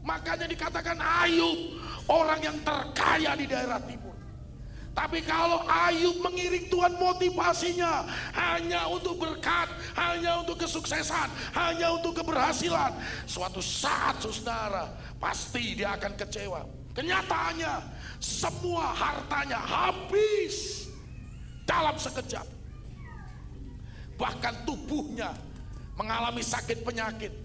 Makanya 0.00 0.48
dikatakan 0.48 0.96
Ayub 0.96 1.76
orang 2.08 2.40
yang 2.40 2.56
terkaya 2.64 3.36
di 3.36 3.44
daerah 3.44 3.82
timur. 3.84 4.15
Tapi 4.96 5.20
kalau 5.28 5.60
Ayub 5.68 6.24
mengiring 6.24 6.72
Tuhan 6.72 6.96
motivasinya 6.96 8.08
hanya 8.32 8.88
untuk 8.88 9.20
berkat, 9.20 9.68
hanya 9.92 10.40
untuk 10.40 10.56
kesuksesan, 10.56 11.28
hanya 11.52 11.92
untuk 11.92 12.16
keberhasilan. 12.16 12.96
Suatu 13.28 13.60
saat 13.60 14.24
saudara 14.24 14.88
pasti 15.20 15.76
dia 15.76 15.92
akan 16.00 16.16
kecewa. 16.16 16.64
Kenyataannya 16.96 17.74
semua 18.16 18.96
hartanya 18.96 19.60
habis 19.60 20.88
dalam 21.68 22.00
sekejap. 22.00 22.48
Bahkan 24.16 24.64
tubuhnya 24.64 25.36
mengalami 26.00 26.40
sakit 26.40 26.80
penyakit. 26.80 27.36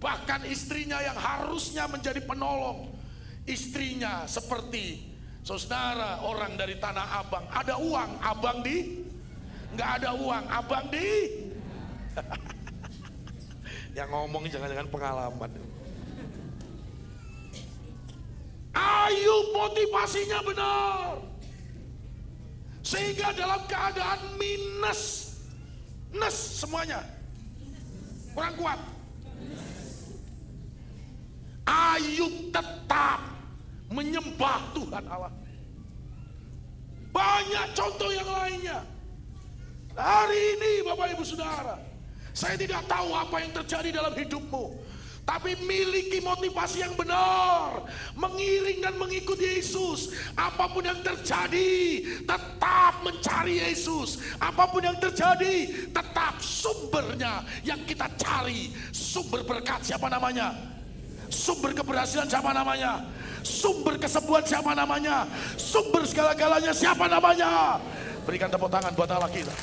Bahkan 0.00 0.48
istrinya 0.48 1.04
yang 1.04 1.20
harusnya 1.20 1.84
menjadi 1.84 2.24
penolong. 2.24 2.96
Istrinya 3.44 4.24
seperti 4.24 5.15
Saudara 5.46 6.26
orang 6.26 6.58
dari 6.58 6.74
Tanah 6.74 7.22
Abang, 7.22 7.46
ada 7.54 7.78
uang, 7.78 8.18
abang 8.18 8.66
di? 8.66 8.98
Nggak 9.78 9.90
ada 10.02 10.10
uang, 10.18 10.44
abang 10.50 10.90
di? 10.90 11.06
Yang 13.96 14.08
ngomong 14.10 14.50
jangan-jangan 14.50 14.90
pengalaman. 14.90 15.50
Ayo 18.74 19.36
motivasinya 19.54 20.42
benar. 20.42 21.22
Sehingga 22.82 23.30
dalam 23.30 23.62
keadaan 23.70 24.34
minus, 24.42 25.30
nes 26.10 26.34
semuanya. 26.34 27.06
Kurang 28.34 28.58
kuat. 28.58 28.82
Ayub 31.70 32.50
tetap 32.50 33.35
menyembah 33.90 34.60
Tuhan 34.74 35.04
Allah. 35.06 35.32
Banyak 37.14 37.66
contoh 37.72 38.10
yang 38.12 38.28
lainnya. 38.28 38.78
Hari 39.96 40.60
ini 40.60 40.84
Bapak 40.84 41.16
Ibu 41.16 41.24
Saudara, 41.24 41.80
saya 42.36 42.60
tidak 42.60 42.84
tahu 42.84 43.16
apa 43.16 43.40
yang 43.40 43.52
terjadi 43.56 43.88
dalam 43.96 44.12
hidupmu. 44.12 44.84
Tapi 45.26 45.58
miliki 45.66 46.22
motivasi 46.22 46.86
yang 46.86 46.94
benar. 46.94 47.82
Mengiring 48.14 48.78
dan 48.78 48.94
mengikuti 48.94 49.58
Yesus. 49.58 50.14
Apa 50.38 50.70
pun 50.70 50.86
yang 50.86 51.02
terjadi, 51.02 51.98
tetap 52.22 53.02
mencari 53.02 53.58
Yesus. 53.58 54.22
Apa 54.38 54.70
pun 54.70 54.86
yang 54.86 54.94
terjadi, 55.02 55.90
tetap 55.90 56.38
sumbernya 56.38 57.42
yang 57.66 57.82
kita 57.82 58.06
cari. 58.14 58.70
Sumber 58.94 59.42
berkat 59.42 59.82
siapa 59.82 60.06
namanya? 60.06 60.54
Sumber 61.26 61.74
keberhasilan 61.74 62.30
siapa 62.30 62.54
namanya? 62.54 63.02
Sumber 63.42 64.00
kesembuhan 64.00 64.44
siapa 64.44 64.72
namanya? 64.72 65.26
Sumber 65.58 66.06
segala-galanya 66.06 66.72
siapa 66.72 67.08
namanya? 67.10 67.80
Berikan 68.24 68.52
tepuk 68.52 68.70
tangan 68.70 68.92
buat 68.94 69.10
Allah 69.10 69.30
kita. 69.32 69.54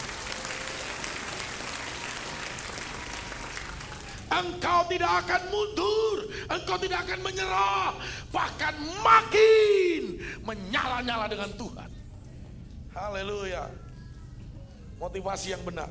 Engkau 4.33 4.79
tidak 4.89 5.13
akan 5.25 5.41
mundur, 5.53 6.17
engkau 6.49 6.77
tidak 6.81 7.05
akan 7.05 7.19
menyerah, 7.21 7.93
bahkan 8.33 8.73
makin 9.05 10.17
menyala-nyala 10.41 11.29
dengan 11.29 11.53
Tuhan. 11.53 11.89
Haleluya. 12.97 13.69
Motivasi 14.97 15.53
yang 15.53 15.61
benar. 15.61 15.89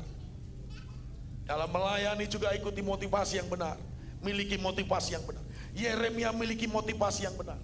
Dalam 1.47 1.70
melayani 1.70 2.26
juga 2.26 2.51
ikuti 2.55 2.83
motivasi 2.83 3.43
yang 3.43 3.49
benar. 3.51 3.78
Miliki 4.22 4.59
motivasi 4.59 5.18
yang 5.18 5.24
benar. 5.26 5.43
Yeremia 5.74 6.30
miliki 6.35 6.66
motivasi 6.66 7.26
yang 7.26 7.35
benar. 7.39 7.59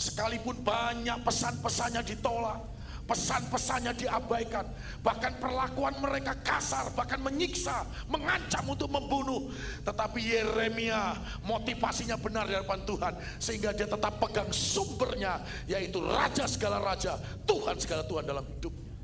Sekalipun 0.00 0.64
banyak 0.64 1.20
pesan-pesannya 1.20 2.00
ditolak, 2.00 2.56
pesan-pesannya 3.04 3.92
diabaikan, 4.00 4.64
bahkan 5.04 5.36
perlakuan 5.36 5.92
mereka 6.00 6.32
kasar, 6.40 6.88
bahkan 6.96 7.20
menyiksa, 7.20 7.84
mengancam 8.08 8.64
untuk 8.64 8.88
membunuh. 8.88 9.52
Tetapi 9.84 10.24
Yeremia 10.24 11.20
motivasinya 11.44 12.16
benar 12.16 12.48
di 12.48 12.56
hadapan 12.56 12.80
Tuhan, 12.88 13.12
sehingga 13.36 13.76
dia 13.76 13.84
tetap 13.84 14.16
pegang 14.16 14.48
sumbernya, 14.48 15.44
yaitu 15.68 16.00
Raja 16.00 16.48
segala 16.48 16.80
Raja, 16.80 17.20
Tuhan 17.44 17.76
segala 17.76 18.08
Tuhan 18.08 18.24
dalam 18.24 18.48
hidupnya. 18.56 18.96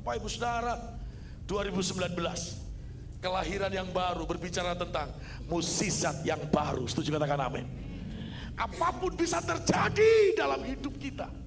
Bapak 0.00 0.16
Ibu 0.16 0.32
Saudara, 0.32 0.80
2019 1.44 2.16
kelahiran 3.20 3.68
yang 3.68 3.92
baru 3.92 4.24
berbicara 4.24 4.72
tentang 4.72 5.12
musisat 5.44 6.24
yang 6.24 6.40
baru. 6.48 6.88
Setuju 6.88 7.20
katakan 7.20 7.52
amin. 7.52 7.89
Apa 8.60 8.92
pun 8.92 9.16
bisa 9.16 9.40
terjadi 9.40 10.36
dalam 10.36 10.60
hidup 10.68 10.92
kita 11.00 11.40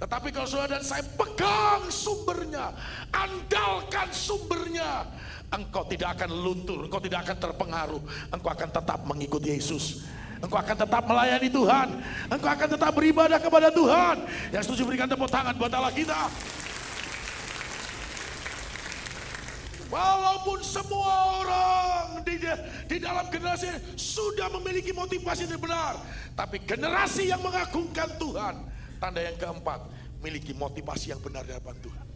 tetapi 0.00 0.32
kalau 0.32 0.48
saudara 0.48 0.80
dan 0.80 0.84
saya 0.84 1.04
pegang 1.12 1.92
sumbernya, 1.92 2.72
andalkan 3.12 4.08
sumbernya, 4.08 5.04
engkau 5.52 5.84
tidak 5.84 6.16
akan 6.16 6.40
luntur, 6.40 6.88
engkau 6.88 7.04
tidak 7.04 7.28
akan 7.28 7.36
terpengaruh, 7.36 8.02
engkau 8.32 8.48
akan 8.48 8.68
tetap 8.72 9.04
mengikuti 9.04 9.52
Yesus. 9.52 10.08
Engkau 10.40 10.56
akan 10.56 10.72
tetap 10.72 11.04
melayani 11.04 11.52
Tuhan. 11.52 11.88
Engkau 12.32 12.48
akan 12.48 12.68
tetap 12.72 12.96
beribadah 12.96 13.36
kepada 13.36 13.68
Tuhan. 13.68 14.24
Yang 14.56 14.72
setuju 14.72 14.88
berikan 14.88 15.04
tepuk 15.04 15.28
tangan 15.28 15.52
buat 15.52 15.68
Allah 15.68 15.92
kita. 15.92 16.32
Walaupun 19.92 20.64
semua 20.64 21.44
orang 21.44 21.79
di, 22.36 22.48
di 22.86 22.96
dalam 23.02 23.26
generasi 23.32 23.96
sudah 23.96 24.52
memiliki 24.60 24.92
motivasi 24.94 25.48
yang 25.48 25.62
benar. 25.62 25.96
Tapi 26.36 26.62
generasi 26.62 27.32
yang 27.32 27.42
mengagungkan 27.42 28.14
Tuhan 28.20 28.70
Tanda 29.00 29.24
yang 29.24 29.40
keempat, 29.40 29.80
miliki 30.20 30.52
motivasi 30.52 31.16
yang 31.16 31.20
benar 31.24 31.48
di 31.48 31.56
hadapan 31.56 31.76
Tuhan. 31.80 32.06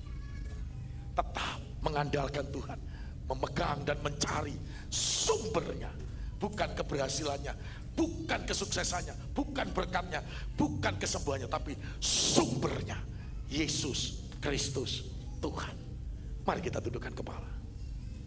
Tetap 1.16 1.58
mengandalkan 1.80 2.44
Tuhan, 2.52 2.78
memegang 3.24 3.80
dan 3.88 3.96
mencari 4.04 4.52
sumbernya, 4.92 5.88
bukan 6.36 6.76
keberhasilannya, 6.76 7.56
bukan 7.96 8.40
kesuksesannya, 8.44 9.16
bukan 9.32 9.72
berkatnya, 9.72 10.20
bukan 10.60 11.00
kesembuhannya, 11.00 11.48
tapi 11.48 11.72
sumbernya 12.04 13.00
Yesus 13.48 14.20
Kristus 14.44 15.08
Tuhan. 15.40 15.72
Mari 16.44 16.60
kita 16.60 16.84
dudukkan 16.84 17.16
kepala. 17.16 17.48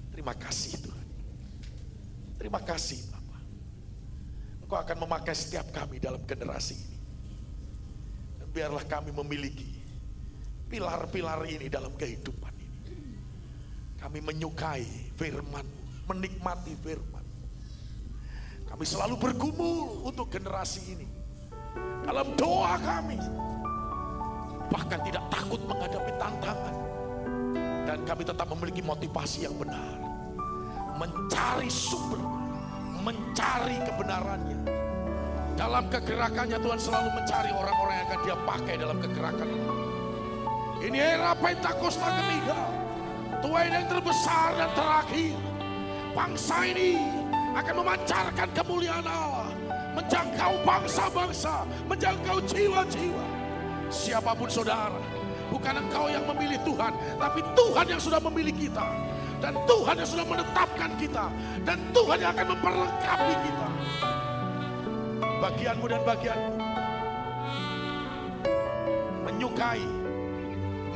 Terima 0.10 0.34
kasih 0.34 0.82
Tuhan. 0.82 1.07
Terima 2.38 2.62
kasih 2.62 3.02
Bapak. 3.10 3.42
Engkau 4.64 4.78
akan 4.78 4.98
memakai 5.04 5.34
setiap 5.34 5.70
kami 5.74 5.98
dalam 5.98 6.22
generasi 6.24 6.78
ini 6.78 6.98
biarlah 8.58 8.82
kami 8.90 9.14
memiliki 9.14 9.70
pilar-pilar 10.66 11.46
ini 11.46 11.70
dalam 11.70 11.94
kehidupan 11.94 12.50
ini. 12.58 12.82
Kami 14.02 14.18
menyukai 14.18 15.14
firman, 15.14 15.62
menikmati 16.10 16.74
firman. 16.82 17.22
Kami 18.66 18.82
selalu 18.82 19.22
bergumul 19.22 20.10
untuk 20.10 20.34
generasi 20.34 20.98
ini. 20.98 21.08
Dalam 22.02 22.34
doa 22.34 22.82
kami. 22.82 23.22
Bahkan 24.74 25.00
tidak 25.06 25.24
takut 25.30 25.62
menghadapi 25.62 26.12
tantangan. 26.18 26.76
Dan 27.86 28.00
kami 28.10 28.26
tetap 28.26 28.48
memiliki 28.58 28.82
motivasi 28.82 29.46
yang 29.46 29.54
benar. 29.54 30.07
Mencari 30.98 31.70
sumber, 31.70 32.18
mencari 33.06 33.78
kebenarannya 33.86 34.88
dalam 35.58 35.90
kegerakannya 35.90 36.62
Tuhan 36.62 36.78
selalu 36.78 37.10
mencari 37.18 37.50
orang-orang 37.50 37.96
yang 37.98 38.08
akan 38.14 38.22
dia 38.22 38.38
pakai 38.46 38.74
dalam 38.78 38.98
kegerakan 39.02 39.48
ini. 39.50 39.70
Ini 40.78 40.98
era 41.18 41.34
Pentakosta 41.34 42.08
ketiga. 42.14 42.62
Tuhan 43.42 43.74
yang 43.74 43.86
terbesar 43.90 44.54
dan 44.54 44.70
terakhir. 44.78 45.34
Bangsa 46.14 46.58
ini 46.62 47.02
akan 47.58 47.74
memancarkan 47.82 48.50
kemuliaan 48.54 49.06
Allah. 49.06 49.50
Menjangkau 49.98 50.62
bangsa-bangsa. 50.62 51.66
Menjangkau 51.90 52.38
jiwa-jiwa. 52.46 53.26
Siapa 53.90 54.38
pun 54.38 54.54
saudara. 54.54 55.02
Bukan 55.50 55.74
engkau 55.74 56.06
yang 56.06 56.22
memilih 56.30 56.62
Tuhan. 56.62 56.94
Tapi 57.18 57.42
Tuhan 57.58 57.86
yang 57.98 58.02
sudah 58.02 58.22
memilih 58.30 58.54
kita. 58.54 58.86
Dan 59.38 59.54
Tuhan 59.70 59.96
yang 60.02 60.10
sudah 60.10 60.26
menetapkan 60.26 60.92
kita. 60.98 61.26
Dan 61.62 61.78
Tuhan 61.94 62.18
yang 62.18 62.32
akan 62.34 62.48
memperlengkapi 62.58 63.36
kita 63.46 63.68
bagianmu 65.38 65.86
dan 65.86 66.02
bagianmu 66.02 66.54
menyukai, 69.28 69.86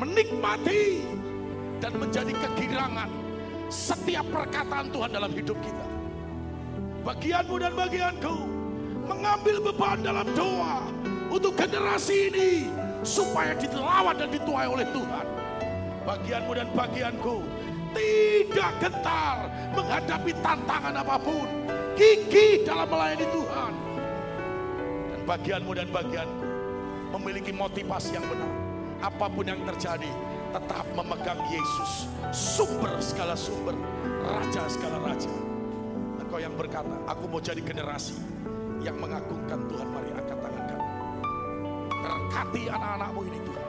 menikmati, 0.02 1.06
dan 1.84 1.94
menjadi 2.00 2.34
kegirangan 2.34 3.10
setiap 3.70 4.26
perkataan 4.34 4.90
Tuhan 4.90 5.12
dalam 5.14 5.32
hidup 5.36 5.58
kita. 5.62 5.88
Bagianmu 7.06 7.56
dan 7.62 7.74
bagianku 7.78 8.36
mengambil 9.06 9.62
beban 9.62 10.00
dalam 10.02 10.26
doa 10.38 10.86
untuk 11.30 11.58
generasi 11.58 12.34
ini 12.34 12.52
supaya 13.02 13.58
dilawan 13.58 14.16
dan 14.18 14.30
dituai 14.30 14.68
oleh 14.70 14.88
Tuhan. 14.90 15.26
Bagianmu 16.02 16.52
dan 16.58 16.68
bagianku 16.74 17.46
tidak 17.96 18.72
gentar 18.80 19.48
menghadapi 19.76 20.32
tantangan 20.40 20.96
apa 21.00 21.16
pun. 21.20 21.48
Gigi 21.96 22.64
dalam 22.66 22.88
melayani 22.88 23.28
Tuhan 23.30 23.74
bagianmu 25.32 25.72
dan 25.78 25.88
bagianku 25.88 26.46
memiliki 27.16 27.56
motivasi 27.56 28.18
yang 28.18 28.26
benar. 28.28 28.52
Apa 29.02 29.26
pun 29.32 29.48
yang 29.48 29.64
terjadi, 29.66 30.12
tetap 30.54 30.86
memegang 30.94 31.42
Yesus, 31.50 32.06
sumber 32.30 32.94
segala 33.02 33.34
sumber, 33.34 33.74
raja 34.22 34.68
segala 34.70 35.02
raja. 35.02 35.32
Engkau 36.22 36.38
yang 36.38 36.54
berkata, 36.54 36.94
aku 37.10 37.26
mau 37.26 37.42
jadi 37.42 37.64
generasi 37.66 38.14
yang 38.86 39.00
mengagungkan 39.02 39.58
Tuhan. 39.66 39.88
Mari 39.90 40.10
angkat 40.14 40.38
tangan 40.38 40.64
kamu. 40.70 40.88
Berkati 41.90 42.62
anak-anakmu 42.70 43.22
ini 43.26 43.40
Tuhan. 43.42 43.68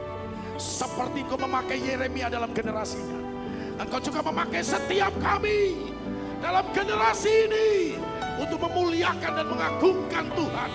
Seperti 0.61 1.19
kau 1.27 1.41
memakai 1.41 1.79
Yeremia 1.81 2.29
dalam 2.29 2.53
generasinya. 2.53 3.32
Engkau 3.81 4.01
juga 4.01 4.21
memakai 4.21 4.61
setiap 4.61 5.13
kami 5.21 5.93
dalam 6.43 6.65
generasi 6.75 7.49
ini 7.49 7.71
untuk 8.37 8.59
memuliakan 8.67 9.33
dan 9.39 9.47
mengagungkan 9.47 10.27
Tuhan 10.35 10.71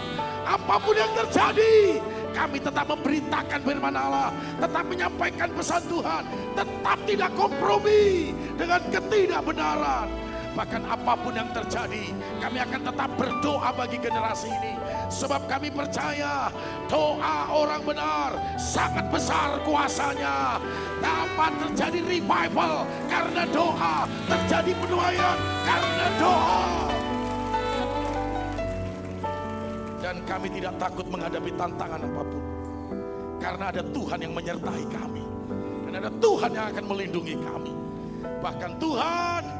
Apa 0.48 0.80
pun 0.80 0.96
yang 0.96 1.12
terjadi, 1.12 2.00
kami 2.32 2.64
tetap 2.64 2.88
memberitakan 2.88 3.60
firman 3.68 3.92
Allah, 3.92 4.32
tetap 4.64 4.88
menyampaikan 4.88 5.52
pesan 5.52 5.84
Tuhan, 5.92 6.24
tetap 6.56 6.98
tidak 7.04 7.32
kompromi 7.36 8.32
dengan 8.56 8.80
ketidakbenaran. 8.88 10.27
Bahkan 10.58 10.90
apa 10.90 11.14
pun 11.22 11.38
yang 11.38 11.54
terjadi, 11.54 12.10
kami 12.42 12.58
akan 12.58 12.82
tetap 12.90 13.14
berdoa 13.14 13.70
bagi 13.78 14.02
generasi 14.02 14.50
ini. 14.50 14.74
Sebab 15.06 15.46
kami 15.46 15.70
percaya 15.70 16.50
doa 16.90 17.46
orang 17.54 17.86
benar 17.86 18.34
sangat 18.58 19.06
besar 19.14 19.62
kuasanya. 19.62 20.58
Dapat 20.98 21.62
terjadi 21.62 22.02
revival 22.02 22.90
karena 23.06 23.46
doa, 23.54 24.10
terjadi 24.26 24.74
penuaian 24.82 25.38
karena 25.62 26.08
doa. 26.18 26.66
Dan 30.02 30.16
kami 30.26 30.48
tidak 30.58 30.74
takut 30.82 31.06
menghadapi 31.06 31.52
tantangan 31.54 32.02
apa 32.02 32.22
pun. 32.26 32.44
Karena 33.38 33.70
ada 33.70 33.86
Tuhan 33.86 34.20
yang 34.26 34.34
menyertai 34.34 34.84
kami. 34.90 35.22
Dan 35.86 35.94
ada 36.02 36.10
Tuhan 36.18 36.50
yang 36.50 36.66
akan 36.74 36.86
melindungi 36.90 37.36
kami. 37.46 37.74
Bahkan 38.42 38.72
Tuhan 38.82 39.57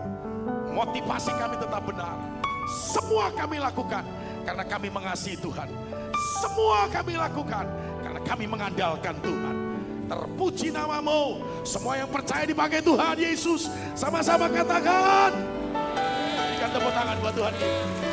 motivasi 0.78 1.34
kami 1.34 1.56
tetap 1.58 1.82
benar. 1.82 2.18
Semua 2.70 3.34
kami 3.34 3.58
lakukan 3.58 4.06
karena 4.46 4.64
kami 4.64 4.88
mengasihi 4.94 5.38
Tuhan. 5.42 5.66
Semua 6.38 6.86
kami 6.94 7.18
lakukan 7.18 7.66
karena 8.06 8.20
kami 8.22 8.46
mengandalkan 8.46 9.16
Tuhan. 9.26 9.56
Terpuji 10.08 10.70
namamu. 10.70 11.42
Semua 11.66 11.98
yang 11.98 12.08
percaya 12.08 12.46
dipakai 12.46 12.80
Tuhan 12.86 13.18
Yesus. 13.18 13.68
Sama-sama 13.98 14.46
katakan. 14.48 15.34
Berikan 16.38 16.70
tepuk 16.72 16.94
tangan 16.94 17.16
buat 17.20 17.34
Tuhan 17.34 17.54
kita. 17.58 18.07